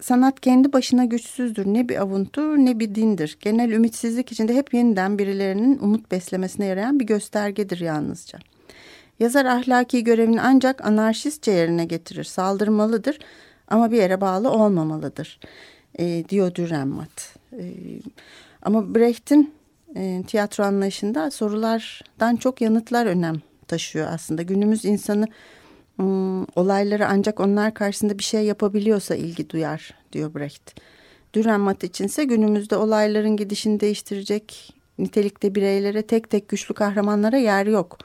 sanat 0.00 0.40
kendi 0.40 0.72
başına 0.72 1.04
güçsüzdür. 1.04 1.66
Ne 1.66 1.88
bir 1.88 2.00
avuntu 2.00 2.64
ne 2.64 2.80
bir 2.80 2.94
dindir. 2.94 3.38
Genel 3.40 3.70
ümitsizlik 3.70 4.32
içinde 4.32 4.54
hep 4.54 4.74
yeniden 4.74 5.18
birilerinin 5.18 5.78
umut 5.78 6.10
beslemesine 6.10 6.66
yarayan 6.66 7.00
bir 7.00 7.06
göstergedir 7.06 7.80
yalnızca. 7.80 8.38
Yazar 9.20 9.44
ahlaki 9.44 10.04
görevini 10.04 10.40
ancak 10.40 10.84
anarşistçe 10.86 11.50
yerine 11.50 11.84
getirir. 11.84 12.24
Saldırmalıdır 12.24 13.18
ama 13.70 13.90
bir 13.90 13.96
yere 13.96 14.20
bağlı 14.20 14.50
olmamalıdır 14.50 15.40
e, 15.98 16.24
diyor 16.28 16.54
Dürrenmatt. 16.54 17.38
E, 17.52 17.64
ama 18.62 18.94
Brecht'in 18.94 19.54
e, 19.96 20.22
tiyatro 20.26 20.64
anlayışında 20.64 21.30
sorulardan 21.30 22.36
çok 22.36 22.60
yanıtlar 22.60 23.06
önem 23.06 23.36
taşıyor 23.68 24.08
aslında. 24.12 24.42
Günümüz 24.42 24.84
insanı 24.84 25.26
um, 25.98 26.46
olayları 26.56 27.08
ancak 27.08 27.40
onlar 27.40 27.74
karşısında 27.74 28.18
bir 28.18 28.24
şey 28.24 28.44
yapabiliyorsa 28.44 29.14
ilgi 29.14 29.50
duyar 29.50 29.94
diyor 30.12 30.34
Brecht. 30.34 30.80
Dürrenmatt 31.34 31.84
içinse 31.84 32.24
günümüzde 32.24 32.76
olayların 32.76 33.36
gidişini 33.36 33.80
değiştirecek 33.80 34.74
nitelikte 34.98 35.54
bireylere 35.54 36.02
tek 36.02 36.30
tek 36.30 36.48
güçlü 36.48 36.74
kahramanlara 36.74 37.36
yer 37.36 37.66
yok. 37.66 37.98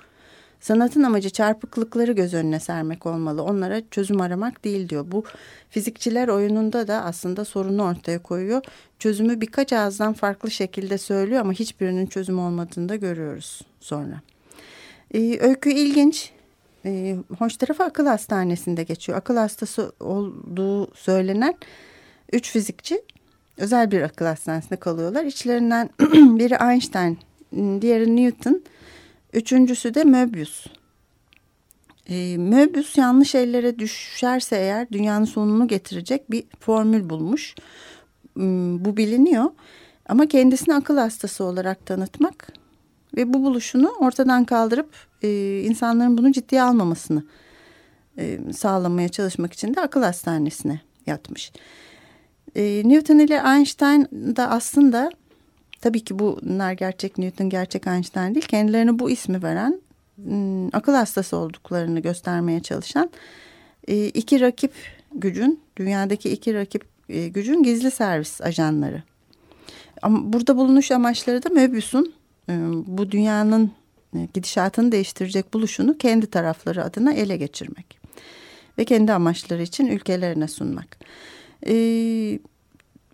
Sanatın 0.59 1.03
amacı 1.03 1.29
çarpıklıkları 1.29 2.11
göz 2.11 2.33
önüne 2.33 2.59
sermek 2.59 3.05
olmalı. 3.05 3.43
Onlara 3.43 3.81
çözüm 3.91 4.21
aramak 4.21 4.63
değil 4.63 4.89
diyor. 4.89 5.05
Bu 5.11 5.23
fizikçiler 5.69 6.27
oyununda 6.27 6.87
da 6.87 7.03
aslında 7.03 7.45
sorunu 7.45 7.83
ortaya 7.83 8.23
koyuyor. 8.23 8.61
Çözümü 8.99 9.41
birkaç 9.41 9.73
ağızdan 9.73 10.13
farklı 10.13 10.51
şekilde 10.51 10.97
söylüyor 10.97 11.41
ama 11.41 11.53
hiçbirinin 11.53 12.05
çözüm 12.05 12.39
olmadığını 12.39 12.89
da 12.89 12.95
görüyoruz 12.95 13.61
sonra. 13.79 14.21
Ee, 15.13 15.37
öykü 15.39 15.71
ilginç. 15.71 16.31
Ee, 16.85 17.15
hoş 17.37 17.57
tarafı 17.57 17.83
akıl 17.83 18.05
hastanesinde 18.05 18.83
geçiyor. 18.83 19.17
Akıl 19.17 19.37
hastası 19.37 19.91
olduğu 19.99 20.95
söylenen 20.95 21.55
üç 22.33 22.51
fizikçi 22.51 23.01
özel 23.57 23.91
bir 23.91 24.01
akıl 24.01 24.25
hastanesinde 24.25 24.75
kalıyorlar. 24.75 25.25
İçlerinden 25.25 25.89
biri 26.39 26.71
Einstein, 26.71 27.17
diğeri 27.81 28.15
Newton, 28.15 28.61
Üçüncüsü 29.33 29.93
de 29.93 30.03
Möbius. 30.03 30.67
E, 32.09 32.37
Möbius 32.37 32.97
yanlış 32.97 33.35
ellere 33.35 33.79
düşerse 33.79 34.55
eğer 34.55 34.89
dünyanın 34.89 35.25
sonunu 35.25 35.67
getirecek 35.67 36.31
bir 36.31 36.43
formül 36.59 37.09
bulmuş. 37.09 37.55
E, 38.37 38.41
bu 38.85 38.97
biliniyor 38.97 39.51
ama 40.09 40.25
kendisini 40.25 40.75
akıl 40.75 40.97
hastası 40.97 41.43
olarak 41.43 41.85
tanıtmak 41.85 42.47
ve 43.17 43.33
bu 43.33 43.43
buluşunu 43.43 43.89
ortadan 43.89 44.45
kaldırıp 44.45 44.89
e, 45.21 45.61
insanların 45.61 46.17
bunu 46.17 46.31
ciddiye 46.31 46.61
almamasını 46.61 47.23
e, 48.17 48.39
sağlamaya 48.53 49.09
çalışmak 49.09 49.53
için 49.53 49.73
de 49.73 49.81
akıl 49.81 50.03
hastanesine 50.03 50.81
yatmış. 51.05 51.51
E, 52.55 52.81
Newton 52.85 53.19
ile 53.19 53.41
Einstein 53.55 54.07
da 54.11 54.49
aslında 54.49 55.09
Tabii 55.81 56.03
ki 56.03 56.19
bunlar 56.19 56.71
gerçek 56.71 57.17
Newton, 57.17 57.49
gerçek 57.49 57.87
Einstein 57.87 58.35
değil. 58.35 58.45
Kendilerine 58.45 58.99
bu 58.99 59.09
ismi 59.09 59.43
veren, 59.43 59.81
ıı, 60.31 60.69
akıl 60.73 60.93
hastası 60.93 61.37
olduklarını 61.37 61.99
göstermeye 61.99 62.59
çalışan 62.59 63.09
ıı, 63.89 63.95
iki 63.95 64.41
rakip 64.41 64.71
gücün, 65.13 65.59
dünyadaki 65.77 66.29
iki 66.29 66.53
rakip 66.53 66.85
ıı, 67.09 67.27
gücün 67.27 67.63
gizli 67.63 67.91
servis 67.91 68.41
ajanları. 68.41 69.03
Ama 70.01 70.33
burada 70.33 70.57
bulunuş 70.57 70.91
amaçları 70.91 71.43
da 71.43 71.49
Möbius'un 71.49 72.13
bu 72.87 73.11
dünyanın 73.11 73.71
gidişatını 74.33 74.91
değiştirecek 74.91 75.53
buluşunu 75.53 75.97
kendi 75.97 76.27
tarafları 76.27 76.83
adına 76.83 77.13
ele 77.13 77.37
geçirmek. 77.37 77.99
Ve 78.77 78.85
kendi 78.85 79.13
amaçları 79.13 79.63
için 79.63 79.87
ülkelerine 79.87 80.47
sunmak. 80.47 80.97
Ee, 81.67 82.39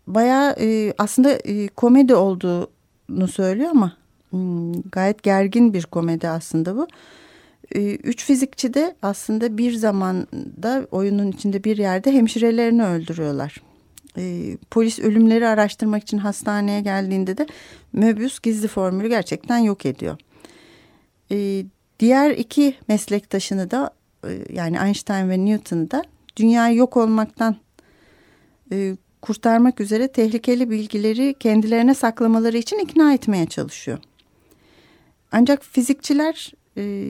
bayağı 0.08 0.56
e, 0.60 0.94
aslında 0.98 1.32
e, 1.32 1.68
komedi 1.68 2.16
olduğunu 2.16 3.28
söylüyor 3.32 3.70
ama 3.70 3.98
hmm, 4.30 4.82
gayet 4.92 5.24
gergin 5.24 5.74
bir 5.74 5.84
komedi 5.84 6.28
aslında 6.28 6.76
bu. 6.76 6.88
E, 7.76 7.96
üç 7.96 8.26
fizikçi 8.26 8.74
de 8.74 8.96
aslında 9.02 9.58
bir 9.58 9.74
zamanda 9.74 10.88
oyunun 10.92 11.32
içinde 11.32 11.64
bir 11.64 11.78
yerde 11.78 12.12
hemşirelerini 12.12 12.86
öldürüyorlar. 12.86 13.62
E, 14.18 14.58
polis 14.72 15.00
ölümleri 15.00 15.48
araştırmak 15.48 16.04
için 16.04 16.18
hastaneye 16.18 16.82
geldiğinde 16.82 17.38
de 17.38 17.48
Möbius 17.94 18.40
gizli 18.40 18.68
formülü 18.68 19.10
gerçekten 19.10 19.58
yok 19.58 19.86
ediyor. 19.86 20.18
E, 21.32 21.66
diğer 22.00 22.32
iki 22.32 22.76
meslektaşını 22.88 23.72
da 23.72 23.92
e, 24.28 24.30
yani 24.54 24.78
Einstein 24.78 25.30
ve 25.30 25.46
Newton'u 25.46 25.92
da 25.92 26.04
dünyayı 26.38 26.78
yok 26.78 26.98
olmaktan 26.98 27.56
e, 28.72 28.96
kurtarmak 29.21 29.79
üzere 29.81 30.07
tehlikeli 30.07 30.69
bilgileri 30.69 31.36
kendilerine 31.39 31.93
saklamaları 31.93 32.57
için 32.57 32.79
ikna 32.79 33.13
etmeye 33.13 33.45
çalışıyor. 33.45 33.97
Ancak 35.31 35.63
fizikçiler 35.63 36.51
e, 36.77 37.05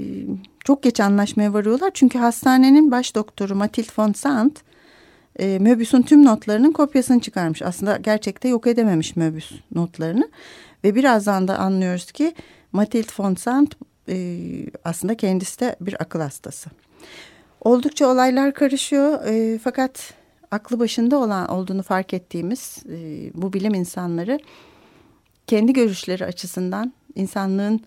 çok 0.65 0.84
geç 0.84 1.00
anlaşmaya 1.00 1.54
varıyorlar. 1.54 1.91
Çünkü 1.93 2.19
hastanenin 2.19 2.91
baş 2.91 3.15
doktoru 3.15 3.56
Mathilde 3.56 3.91
von 3.97 4.13
Sant 4.13 4.63
e, 5.39 5.60
Möbius'un 5.60 6.02
tüm 6.02 6.26
notlarının 6.26 6.71
kopyasını 6.71 7.21
çıkarmış. 7.21 7.62
Aslında 7.62 7.97
gerçekte 7.97 8.47
yok 8.47 8.67
edememiş 8.67 9.15
Möbius 9.15 9.52
notlarını. 9.76 10.30
Ve 10.84 10.95
birazdan 10.95 11.47
da 11.47 11.58
anlıyoruz 11.58 12.12
ki 12.12 12.34
Mathilde 12.71 13.12
von 13.19 13.36
Sant 13.36 13.76
e, 14.10 14.38
aslında 14.84 15.17
kendisi 15.17 15.60
de 15.60 15.76
bir 15.82 16.02
akıl 16.02 16.19
hastası. 16.19 16.69
Oldukça 17.62 18.08
olaylar 18.08 18.54
karışıyor 18.54 19.26
e, 19.26 19.60
fakat 19.63 20.13
aklı 20.52 20.80
başında 20.80 21.18
olan 21.18 21.50
olduğunu 21.50 21.84
fark 21.84 22.14
ettiğimiz 22.14 22.84
e, 22.90 23.32
bu 23.34 23.54
bilim 23.54 23.74
insanları 23.74 24.40
kendi 25.48 25.74
görüşleri 25.74 26.26
açısından 26.26 26.94
insanlığın 27.16 27.82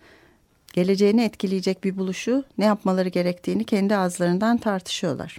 geleceğini 0.73 1.23
etkileyecek 1.23 1.85
bir 1.85 1.97
buluşu 1.97 2.45
ne 2.59 2.65
yapmaları 2.65 3.09
gerektiğini 3.09 3.65
kendi 3.65 3.97
ağızlarından 3.97 4.57
tartışıyorlar. 4.57 5.39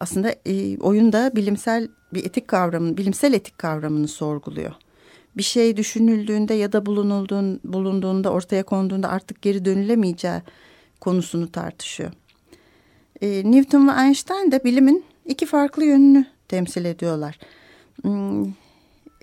Aslında 0.00 0.34
e, 0.46 0.78
oyunda 0.78 1.30
bilimsel 1.36 1.88
bir 2.14 2.24
etik 2.24 2.48
kavramını, 2.48 2.96
bilimsel 2.96 3.32
etik 3.32 3.58
kavramını 3.58 4.08
sorguluyor. 4.08 4.72
Bir 5.36 5.42
şey 5.42 5.76
düşünüldüğünde 5.76 6.54
ya 6.54 6.72
da 6.72 6.86
bulunulduğun, 6.86 7.60
bulunduğunda 7.64 8.30
ortaya 8.30 8.62
konduğunda 8.62 9.08
artık 9.08 9.42
geri 9.42 9.64
dönülemeyeceği 9.64 10.40
konusunu 11.00 11.52
tartışıyor. 11.52 12.10
E, 13.20 13.50
Newton 13.50 13.88
ve 13.88 13.92
Einstein 13.92 14.52
de 14.52 14.64
bilimin 14.64 15.04
iki 15.26 15.46
farklı 15.46 15.84
yönünü 15.84 16.26
temsil 16.48 16.84
ediyorlar. 16.84 17.38
Hmm, 18.02 18.44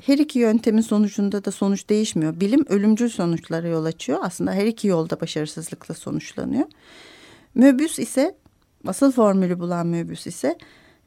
her 0.05 0.17
iki 0.17 0.39
yöntemin 0.39 0.81
sonucunda 0.81 1.45
da 1.45 1.51
sonuç 1.51 1.89
değişmiyor. 1.89 2.39
Bilim 2.39 2.65
ölümcül 2.69 3.09
sonuçlara 3.09 3.67
yol 3.67 3.85
açıyor. 3.85 4.19
Aslında 4.21 4.51
her 4.51 4.65
iki 4.65 4.87
yolda 4.87 5.21
başarısızlıkla 5.21 5.93
sonuçlanıyor. 5.93 6.65
Möbius 7.55 7.99
ise 7.99 8.35
asıl 8.87 9.11
formülü 9.11 9.59
bulan 9.59 9.87
Möbius 9.87 10.27
ise 10.27 10.57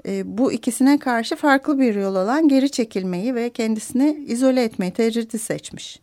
e, 0.07 0.39
bu 0.39 0.53
ikisine 0.53 0.99
karşı 0.99 1.37
farklı 1.37 1.79
bir 1.79 1.95
yol 1.95 2.17
olan 2.17 2.49
geri 2.49 2.71
çekilmeyi 2.71 3.35
ve 3.35 3.51
kendisini 3.51 4.25
izole 4.29 4.65
etmeyi 4.65 4.93
tecridi 4.93 5.39
seçmiş. 5.39 6.01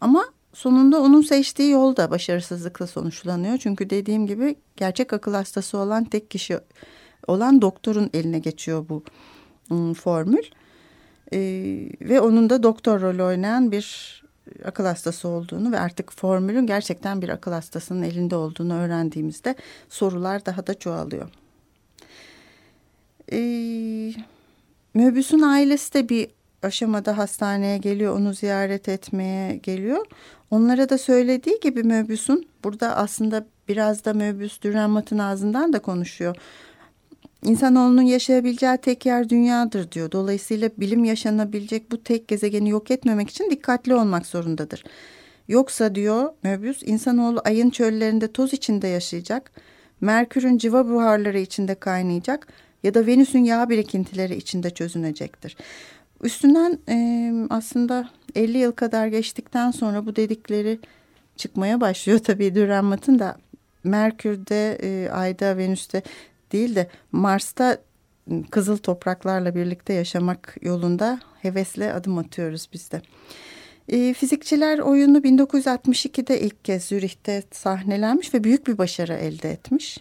Ama 0.00 0.24
sonunda 0.54 1.00
onun 1.00 1.22
seçtiği 1.22 1.70
yol 1.70 1.96
da 1.96 2.10
başarısızlıkla 2.10 2.86
sonuçlanıyor. 2.86 3.58
Çünkü 3.58 3.90
dediğim 3.90 4.26
gibi 4.26 4.56
gerçek 4.76 5.12
akıl 5.12 5.34
hastası 5.34 5.78
olan 5.78 6.04
tek 6.04 6.30
kişi 6.30 6.58
olan 7.26 7.62
doktorun 7.62 8.10
eline 8.14 8.38
geçiyor 8.38 8.88
bu 8.88 9.02
ım, 9.70 9.94
formül. 9.94 10.42
E, 11.32 11.38
ve 12.00 12.20
onun 12.20 12.50
da 12.50 12.62
doktor 12.62 13.00
rolü 13.00 13.22
oynayan 13.22 13.72
bir 13.72 14.20
akıl 14.64 14.84
hastası 14.84 15.28
olduğunu 15.28 15.72
ve 15.72 15.80
artık 15.80 16.12
formülün 16.12 16.66
gerçekten 16.66 17.22
bir 17.22 17.28
akıl 17.28 17.52
hastasının 17.52 18.02
elinde 18.02 18.36
olduğunu 18.36 18.74
öğrendiğimizde 18.74 19.54
sorular 19.88 20.46
daha 20.46 20.66
da 20.66 20.74
çoğalıyor. 20.74 21.28
E, 23.32 23.38
Möbius'un 24.94 25.42
ailesi 25.42 25.94
de 25.94 26.08
bir 26.08 26.28
aşamada 26.62 27.18
hastaneye 27.18 27.78
geliyor, 27.78 28.16
onu 28.16 28.34
ziyaret 28.34 28.88
etmeye 28.88 29.56
geliyor. 29.56 30.06
Onlara 30.50 30.88
da 30.88 30.98
söylediği 30.98 31.60
gibi 31.60 31.82
Möbius'un 31.82 32.46
burada 32.64 32.96
aslında 32.96 33.46
biraz 33.68 34.04
da 34.04 34.14
Möbius 34.14 34.62
Dürrenmatt'ın 34.62 35.18
ağzından 35.18 35.72
da 35.72 35.78
konuşuyor. 35.78 36.36
İnsanoğlunun 37.44 38.02
yaşayabileceği 38.02 38.76
tek 38.76 39.06
yer 39.06 39.28
dünyadır 39.28 39.92
diyor. 39.92 40.12
Dolayısıyla 40.12 40.70
bilim 40.78 41.04
yaşanabilecek 41.04 41.90
bu 41.90 42.02
tek 42.02 42.28
gezegeni 42.28 42.70
yok 42.70 42.90
etmemek 42.90 43.30
için 43.30 43.50
dikkatli 43.50 43.94
olmak 43.94 44.26
zorundadır. 44.26 44.84
Yoksa 45.48 45.94
diyor 45.94 46.32
Möbius 46.42 46.82
insanoğlu 46.82 47.40
ayın 47.44 47.70
çöllerinde 47.70 48.32
toz 48.32 48.52
içinde 48.52 48.88
yaşayacak. 48.88 49.50
Merkür'ün 50.00 50.58
civa 50.58 50.88
buharları 50.88 51.38
içinde 51.38 51.74
kaynayacak 51.74 52.46
ya 52.82 52.94
da 52.94 53.06
Venüs'ün 53.06 53.44
yağ 53.44 53.68
birikintileri 53.68 54.36
içinde 54.36 54.70
çözünecektir. 54.70 55.56
Üstünden 56.22 56.78
e, 56.88 57.32
aslında 57.50 58.08
50 58.34 58.58
yıl 58.58 58.72
kadar 58.72 59.06
geçtikten 59.06 59.70
sonra 59.70 60.06
bu 60.06 60.16
dedikleri 60.16 60.78
çıkmaya 61.36 61.80
başlıyor 61.80 62.18
tabii 62.24 62.54
Dürrenmatt'ın 62.54 63.18
da 63.18 63.36
Merkür'de, 63.84 64.78
e, 64.82 65.10
Ay'da, 65.10 65.56
Venüs'te 65.56 66.02
değil 66.52 66.74
de 66.74 66.88
Mars'ta 67.12 67.78
kızıl 68.50 68.76
topraklarla 68.76 69.54
birlikte 69.54 69.92
yaşamak 69.92 70.56
yolunda 70.62 71.20
hevesle 71.42 71.92
adım 71.92 72.18
atıyoruz 72.18 72.68
biz 72.72 72.92
de. 72.92 73.02
E, 73.88 74.14
fizikçiler 74.14 74.78
oyunu 74.78 75.18
1962'de 75.18 76.40
ilk 76.40 76.64
kez 76.64 76.84
Zürih'te 76.84 77.42
sahnelenmiş 77.50 78.34
ve 78.34 78.44
büyük 78.44 78.66
bir 78.66 78.78
başarı 78.78 79.14
elde 79.14 79.50
etmiş. 79.50 79.98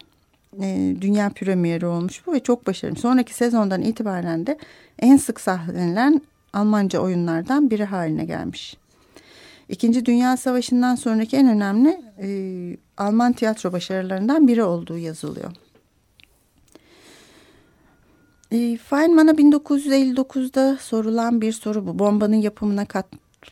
E, 0.62 0.95
dünya 1.01 1.29
premieri 1.29 1.85
olmuş 1.85 2.27
bu 2.27 2.33
ve 2.33 2.39
çok 2.39 2.67
başarılı. 2.67 2.95
Sonraki 2.95 3.33
sezondan 3.33 3.81
itibaren 3.81 4.47
de 4.47 4.57
en 4.99 5.17
sık 5.17 5.41
sahnelenen 5.41 6.21
Almanca 6.53 6.99
oyunlardan 6.99 7.69
biri 7.69 7.85
haline 7.85 8.25
gelmiş. 8.25 8.77
İkinci 9.69 10.05
Dünya 10.05 10.38
Savaşı'ndan 10.38 10.95
sonraki 10.95 11.38
en 11.38 11.47
önemli 11.47 12.01
e, 12.21 12.27
Alman 12.97 13.33
tiyatro 13.33 13.71
başarılarından 13.71 14.47
biri 14.47 14.63
olduğu 14.63 14.97
yazılıyor. 14.97 15.51
E, 18.51 18.77
Feynman'a 18.77 19.31
1959'da 19.31 20.77
sorulan 20.77 21.41
bir 21.41 21.51
soru 21.51 21.88
bu. 21.88 21.99
Bombanın 21.99 22.35
yapımına 22.35 22.85
kat, 22.85 23.05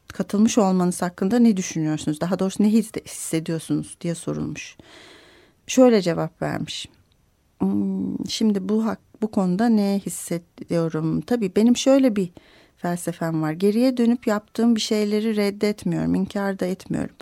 katılmış 0.07 0.57
olmanız 0.57 1.01
hakkında 1.01 1.39
ne 1.39 1.57
düşünüyorsunuz? 1.57 2.21
Daha 2.21 2.39
doğrusu 2.39 2.63
ne 2.63 2.69
hissediyorsunuz 2.69 3.97
diye 4.01 4.15
sorulmuş. 4.15 4.77
Şöyle 5.67 6.01
cevap 6.01 6.41
vermiş. 6.41 6.87
Hmm, 7.59 8.29
şimdi 8.29 8.69
bu 8.69 8.85
hak, 8.85 8.99
bu 9.21 9.31
konuda 9.31 9.69
ne 9.69 10.01
hissediyorum? 10.05 11.21
Tabii 11.21 11.55
benim 11.55 11.77
şöyle 11.77 12.15
bir 12.15 12.29
felsefem 12.77 13.41
var. 13.41 13.51
Geriye 13.51 13.97
dönüp 13.97 14.27
yaptığım 14.27 14.75
bir 14.75 14.81
şeyleri 14.81 15.35
reddetmiyorum, 15.35 16.15
inkar 16.15 16.59
da 16.59 16.65
etmiyorum. 16.65 17.15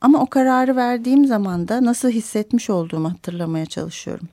Ama 0.00 0.22
o 0.22 0.26
kararı 0.26 0.76
verdiğim 0.76 1.24
zaman 1.26 1.68
da 1.68 1.84
nasıl 1.84 2.10
hissetmiş 2.10 2.70
olduğumu 2.70 3.10
hatırlamaya 3.10 3.66
çalışıyorum. 3.66 4.28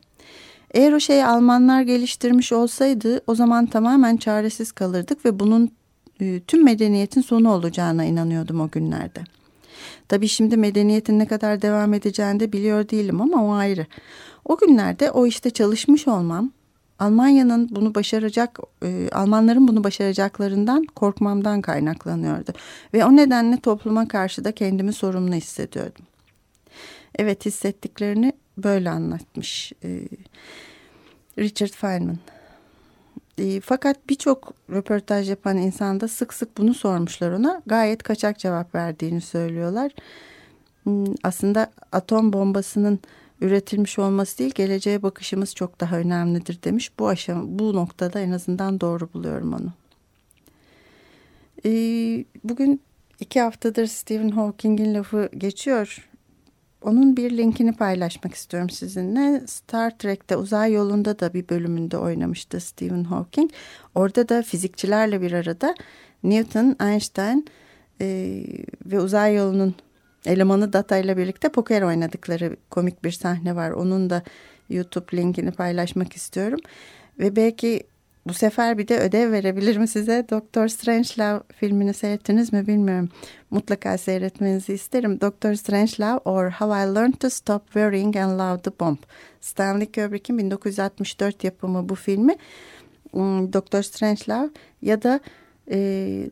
Eğer 0.73 0.93
o 0.93 0.99
şeyi 0.99 1.25
Almanlar 1.25 1.81
geliştirmiş 1.81 2.51
olsaydı 2.51 3.21
o 3.27 3.35
zaman 3.35 3.65
tamamen 3.65 4.17
çaresiz 4.17 4.71
kalırdık 4.71 5.25
ve 5.25 5.39
bunun 5.39 5.71
e, 6.21 6.39
tüm 6.39 6.63
medeniyetin 6.63 7.21
sonu 7.21 7.53
olacağına 7.53 8.05
inanıyordum 8.05 8.61
o 8.61 8.69
günlerde. 8.69 9.19
Tabii 10.07 10.27
şimdi 10.27 10.57
medeniyetin 10.57 11.19
ne 11.19 11.27
kadar 11.27 11.61
devam 11.61 11.93
edeceğini 11.93 12.39
de 12.39 12.53
biliyor 12.53 12.89
değilim 12.89 13.21
ama 13.21 13.45
o 13.45 13.51
ayrı. 13.51 13.85
O 14.45 14.57
günlerde 14.57 15.11
o 15.11 15.25
işte 15.27 15.49
çalışmış 15.49 16.07
olmam 16.07 16.51
Almanya'nın 16.99 17.69
bunu 17.71 17.95
başaracak, 17.95 18.59
e, 18.83 19.09
Almanların 19.11 19.67
bunu 19.67 19.83
başaracaklarından 19.83 20.85
korkmamdan 20.95 21.61
kaynaklanıyordu. 21.61 22.51
Ve 22.93 23.05
o 23.05 23.15
nedenle 23.15 23.57
topluma 23.57 24.07
karşı 24.07 24.43
da 24.43 24.51
kendimi 24.51 24.93
sorumlu 24.93 25.33
hissediyordum. 25.33 26.05
Evet 27.15 27.45
hissettiklerini 27.45 28.33
böyle 28.57 28.89
anlatmış 28.89 29.73
e, 29.83 30.07
Richard 31.39 31.71
Feynman. 31.71 32.17
E, 33.37 33.61
fakat 33.61 34.09
birçok 34.09 34.53
röportaj 34.69 35.29
yapan 35.29 35.57
insanda 35.57 36.07
sık 36.07 36.33
sık 36.33 36.57
bunu 36.57 36.73
sormuşlar 36.73 37.31
ona. 37.31 37.61
Gayet 37.65 38.03
kaçak 38.03 38.39
cevap 38.39 38.75
verdiğini 38.75 39.21
söylüyorlar. 39.21 39.91
Hmm, 40.83 41.05
aslında 41.23 41.71
atom 41.91 42.33
bombasının 42.33 42.99
üretilmiş 43.41 43.99
olması 43.99 44.37
değil 44.37 44.51
geleceğe 44.55 45.03
bakışımız 45.03 45.55
çok 45.55 45.81
daha 45.81 45.97
önemlidir 45.97 46.59
demiş. 46.63 46.99
Bu 46.99 47.07
aşama 47.07 47.43
bu 47.59 47.75
noktada 47.75 48.19
en 48.19 48.31
azından 48.31 48.81
doğru 48.81 49.13
buluyorum 49.13 49.53
onu. 49.53 49.73
Ee, 51.65 52.25
bugün 52.43 52.81
iki 53.19 53.41
haftadır 53.41 53.85
Stephen 53.85 54.29
Hawking'in 54.29 54.93
lafı 54.93 55.29
geçiyor. 55.37 56.09
Onun 56.81 57.17
bir 57.17 57.37
linkini 57.37 57.73
paylaşmak 57.73 58.33
istiyorum 58.33 58.69
sizinle. 58.69 59.41
Star 59.47 59.97
Trek'te 59.97 60.35
uzay 60.37 60.73
yolunda 60.73 61.19
da 61.19 61.33
bir 61.33 61.49
bölümünde 61.49 61.97
oynamıştı 61.97 62.59
Stephen 62.59 63.03
Hawking. 63.03 63.51
Orada 63.95 64.29
da 64.29 64.41
fizikçilerle 64.41 65.21
bir 65.21 65.31
arada 65.31 65.75
Newton, 66.23 66.75
Einstein 66.81 67.47
e, 68.01 68.43
ve 68.85 68.99
uzay 68.99 69.35
yolunun 69.35 69.75
elemanı 70.25 70.73
Data 70.73 70.97
ile 70.97 71.17
birlikte 71.17 71.49
poker 71.49 71.81
oynadıkları 71.81 72.57
komik 72.69 73.03
bir 73.03 73.11
sahne 73.11 73.55
var. 73.55 73.71
Onun 73.71 74.09
da 74.09 74.23
YouTube 74.69 75.17
linkini 75.17 75.51
paylaşmak 75.51 76.13
istiyorum. 76.15 76.59
Ve 77.19 77.35
belki 77.35 77.83
bu 78.25 78.33
sefer 78.33 78.77
bir 78.77 78.87
de 78.87 78.99
ödev 78.99 79.31
verebilir 79.31 79.77
mi 79.77 79.87
size? 79.87 80.25
Doktor 80.29 80.67
Strangelove 80.67 81.43
filmini 81.55 81.93
seyrettiniz 81.93 82.53
mi 82.53 82.67
bilmiyorum. 82.67 83.09
Mutlaka 83.51 83.97
seyretmenizi 83.97 84.73
isterim. 84.73 85.21
Doktor 85.21 85.53
Strangelove 85.53 86.19
or 86.25 86.51
How 86.51 86.83
I 86.83 86.95
Learned 86.95 87.13
to 87.13 87.29
Stop 87.29 87.65
Worrying 87.65 88.17
and 88.17 88.39
Love 88.39 88.61
the 88.61 88.79
Bomb. 88.79 88.97
Stanley 89.41 89.91
Kubrick'in 89.91 90.37
1964 90.37 91.43
yapımı 91.43 91.89
bu 91.89 91.95
filmi. 91.95 92.35
Hmm, 93.11 93.53
Doktor 93.53 93.81
Strangelove 93.81 94.49
ya 94.81 95.03
da 95.03 95.19
e, 95.71 96.29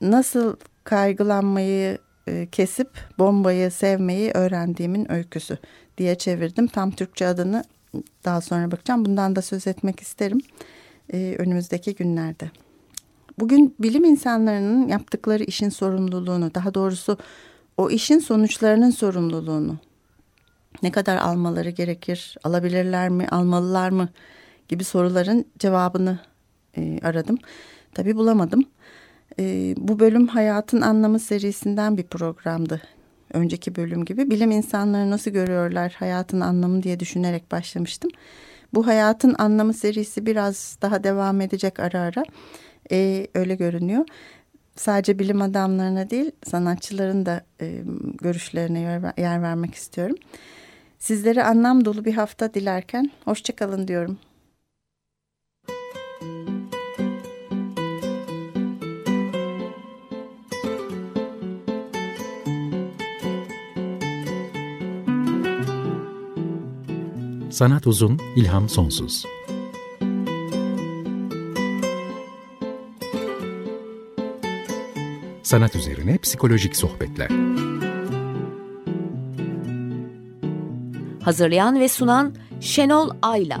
nasıl 0.00 0.56
kaygılanmayı 0.84 1.98
e, 2.26 2.46
kesip 2.52 2.88
bombayı 3.18 3.70
sevmeyi 3.70 4.30
öğrendiğimin 4.30 5.12
öyküsü 5.12 5.58
diye 5.98 6.14
çevirdim. 6.14 6.66
Tam 6.66 6.90
Türkçe 6.90 7.26
adını 7.26 7.64
daha 8.24 8.40
sonra 8.40 8.70
bakacağım. 8.70 9.04
Bundan 9.04 9.36
da 9.36 9.42
söz 9.42 9.66
etmek 9.66 10.00
isterim 10.00 10.40
e, 11.12 11.34
önümüzdeki 11.38 11.94
günlerde. 11.94 12.50
Bugün 13.38 13.74
bilim 13.78 14.04
insanlarının 14.04 14.88
yaptıkları 14.88 15.44
işin 15.44 15.68
sorumluluğunu, 15.68 16.54
daha 16.54 16.74
doğrusu 16.74 17.18
o 17.76 17.90
işin 17.90 18.18
sonuçlarının 18.18 18.90
sorumluluğunu 18.90 19.76
ne 20.82 20.90
kadar 20.90 21.16
almaları 21.16 21.70
gerekir, 21.70 22.36
alabilirler 22.44 23.08
mi, 23.08 23.26
almalılar 23.28 23.90
mı 23.90 24.08
gibi 24.68 24.84
soruların 24.84 25.44
cevabını 25.58 26.18
e, 26.76 26.98
aradım. 27.02 27.38
Tabii 27.94 28.16
bulamadım. 28.16 28.64
E, 29.38 29.74
bu 29.76 30.00
bölüm 30.00 30.26
Hayatın 30.26 30.80
Anlamı 30.80 31.18
serisinden 31.18 31.96
bir 31.96 32.02
programdı. 32.02 32.82
Önceki 33.32 33.76
bölüm 33.76 34.04
gibi 34.04 34.30
bilim 34.30 34.50
insanları 34.50 35.10
nasıl 35.10 35.30
görüyorlar 35.30 35.96
hayatın 35.98 36.40
anlamı 36.40 36.82
diye 36.82 37.00
düşünerek 37.00 37.52
başlamıştım. 37.52 38.10
Bu 38.74 38.86
hayatın 38.86 39.34
anlamı 39.38 39.74
serisi 39.74 40.26
biraz 40.26 40.78
daha 40.82 41.04
devam 41.04 41.40
edecek 41.40 41.80
ara 41.80 42.00
ara. 42.00 42.24
E, 42.92 43.26
öyle 43.34 43.54
görünüyor. 43.54 44.04
Sadece 44.76 45.18
bilim 45.18 45.42
adamlarına 45.42 46.10
değil 46.10 46.30
sanatçıların 46.44 47.26
da 47.26 47.44
e, 47.60 47.82
görüşlerine 48.22 48.80
yer, 48.80 49.02
yer 49.18 49.42
vermek 49.42 49.74
istiyorum. 49.74 50.16
Sizlere 50.98 51.44
anlam 51.44 51.84
dolu 51.84 52.04
bir 52.04 52.14
hafta 52.14 52.54
dilerken 52.54 53.10
hoşçakalın 53.24 53.88
diyorum. 53.88 54.18
Sanat 67.62 67.86
uzun, 67.86 68.18
ilham 68.36 68.68
sonsuz. 68.68 69.24
Sanat 75.42 75.76
üzerine 75.76 76.18
psikolojik 76.18 76.76
sohbetler. 76.76 77.28
Hazırlayan 81.24 81.80
ve 81.80 81.88
sunan 81.88 82.34
Şenol 82.60 83.10
Ayla. 83.22 83.60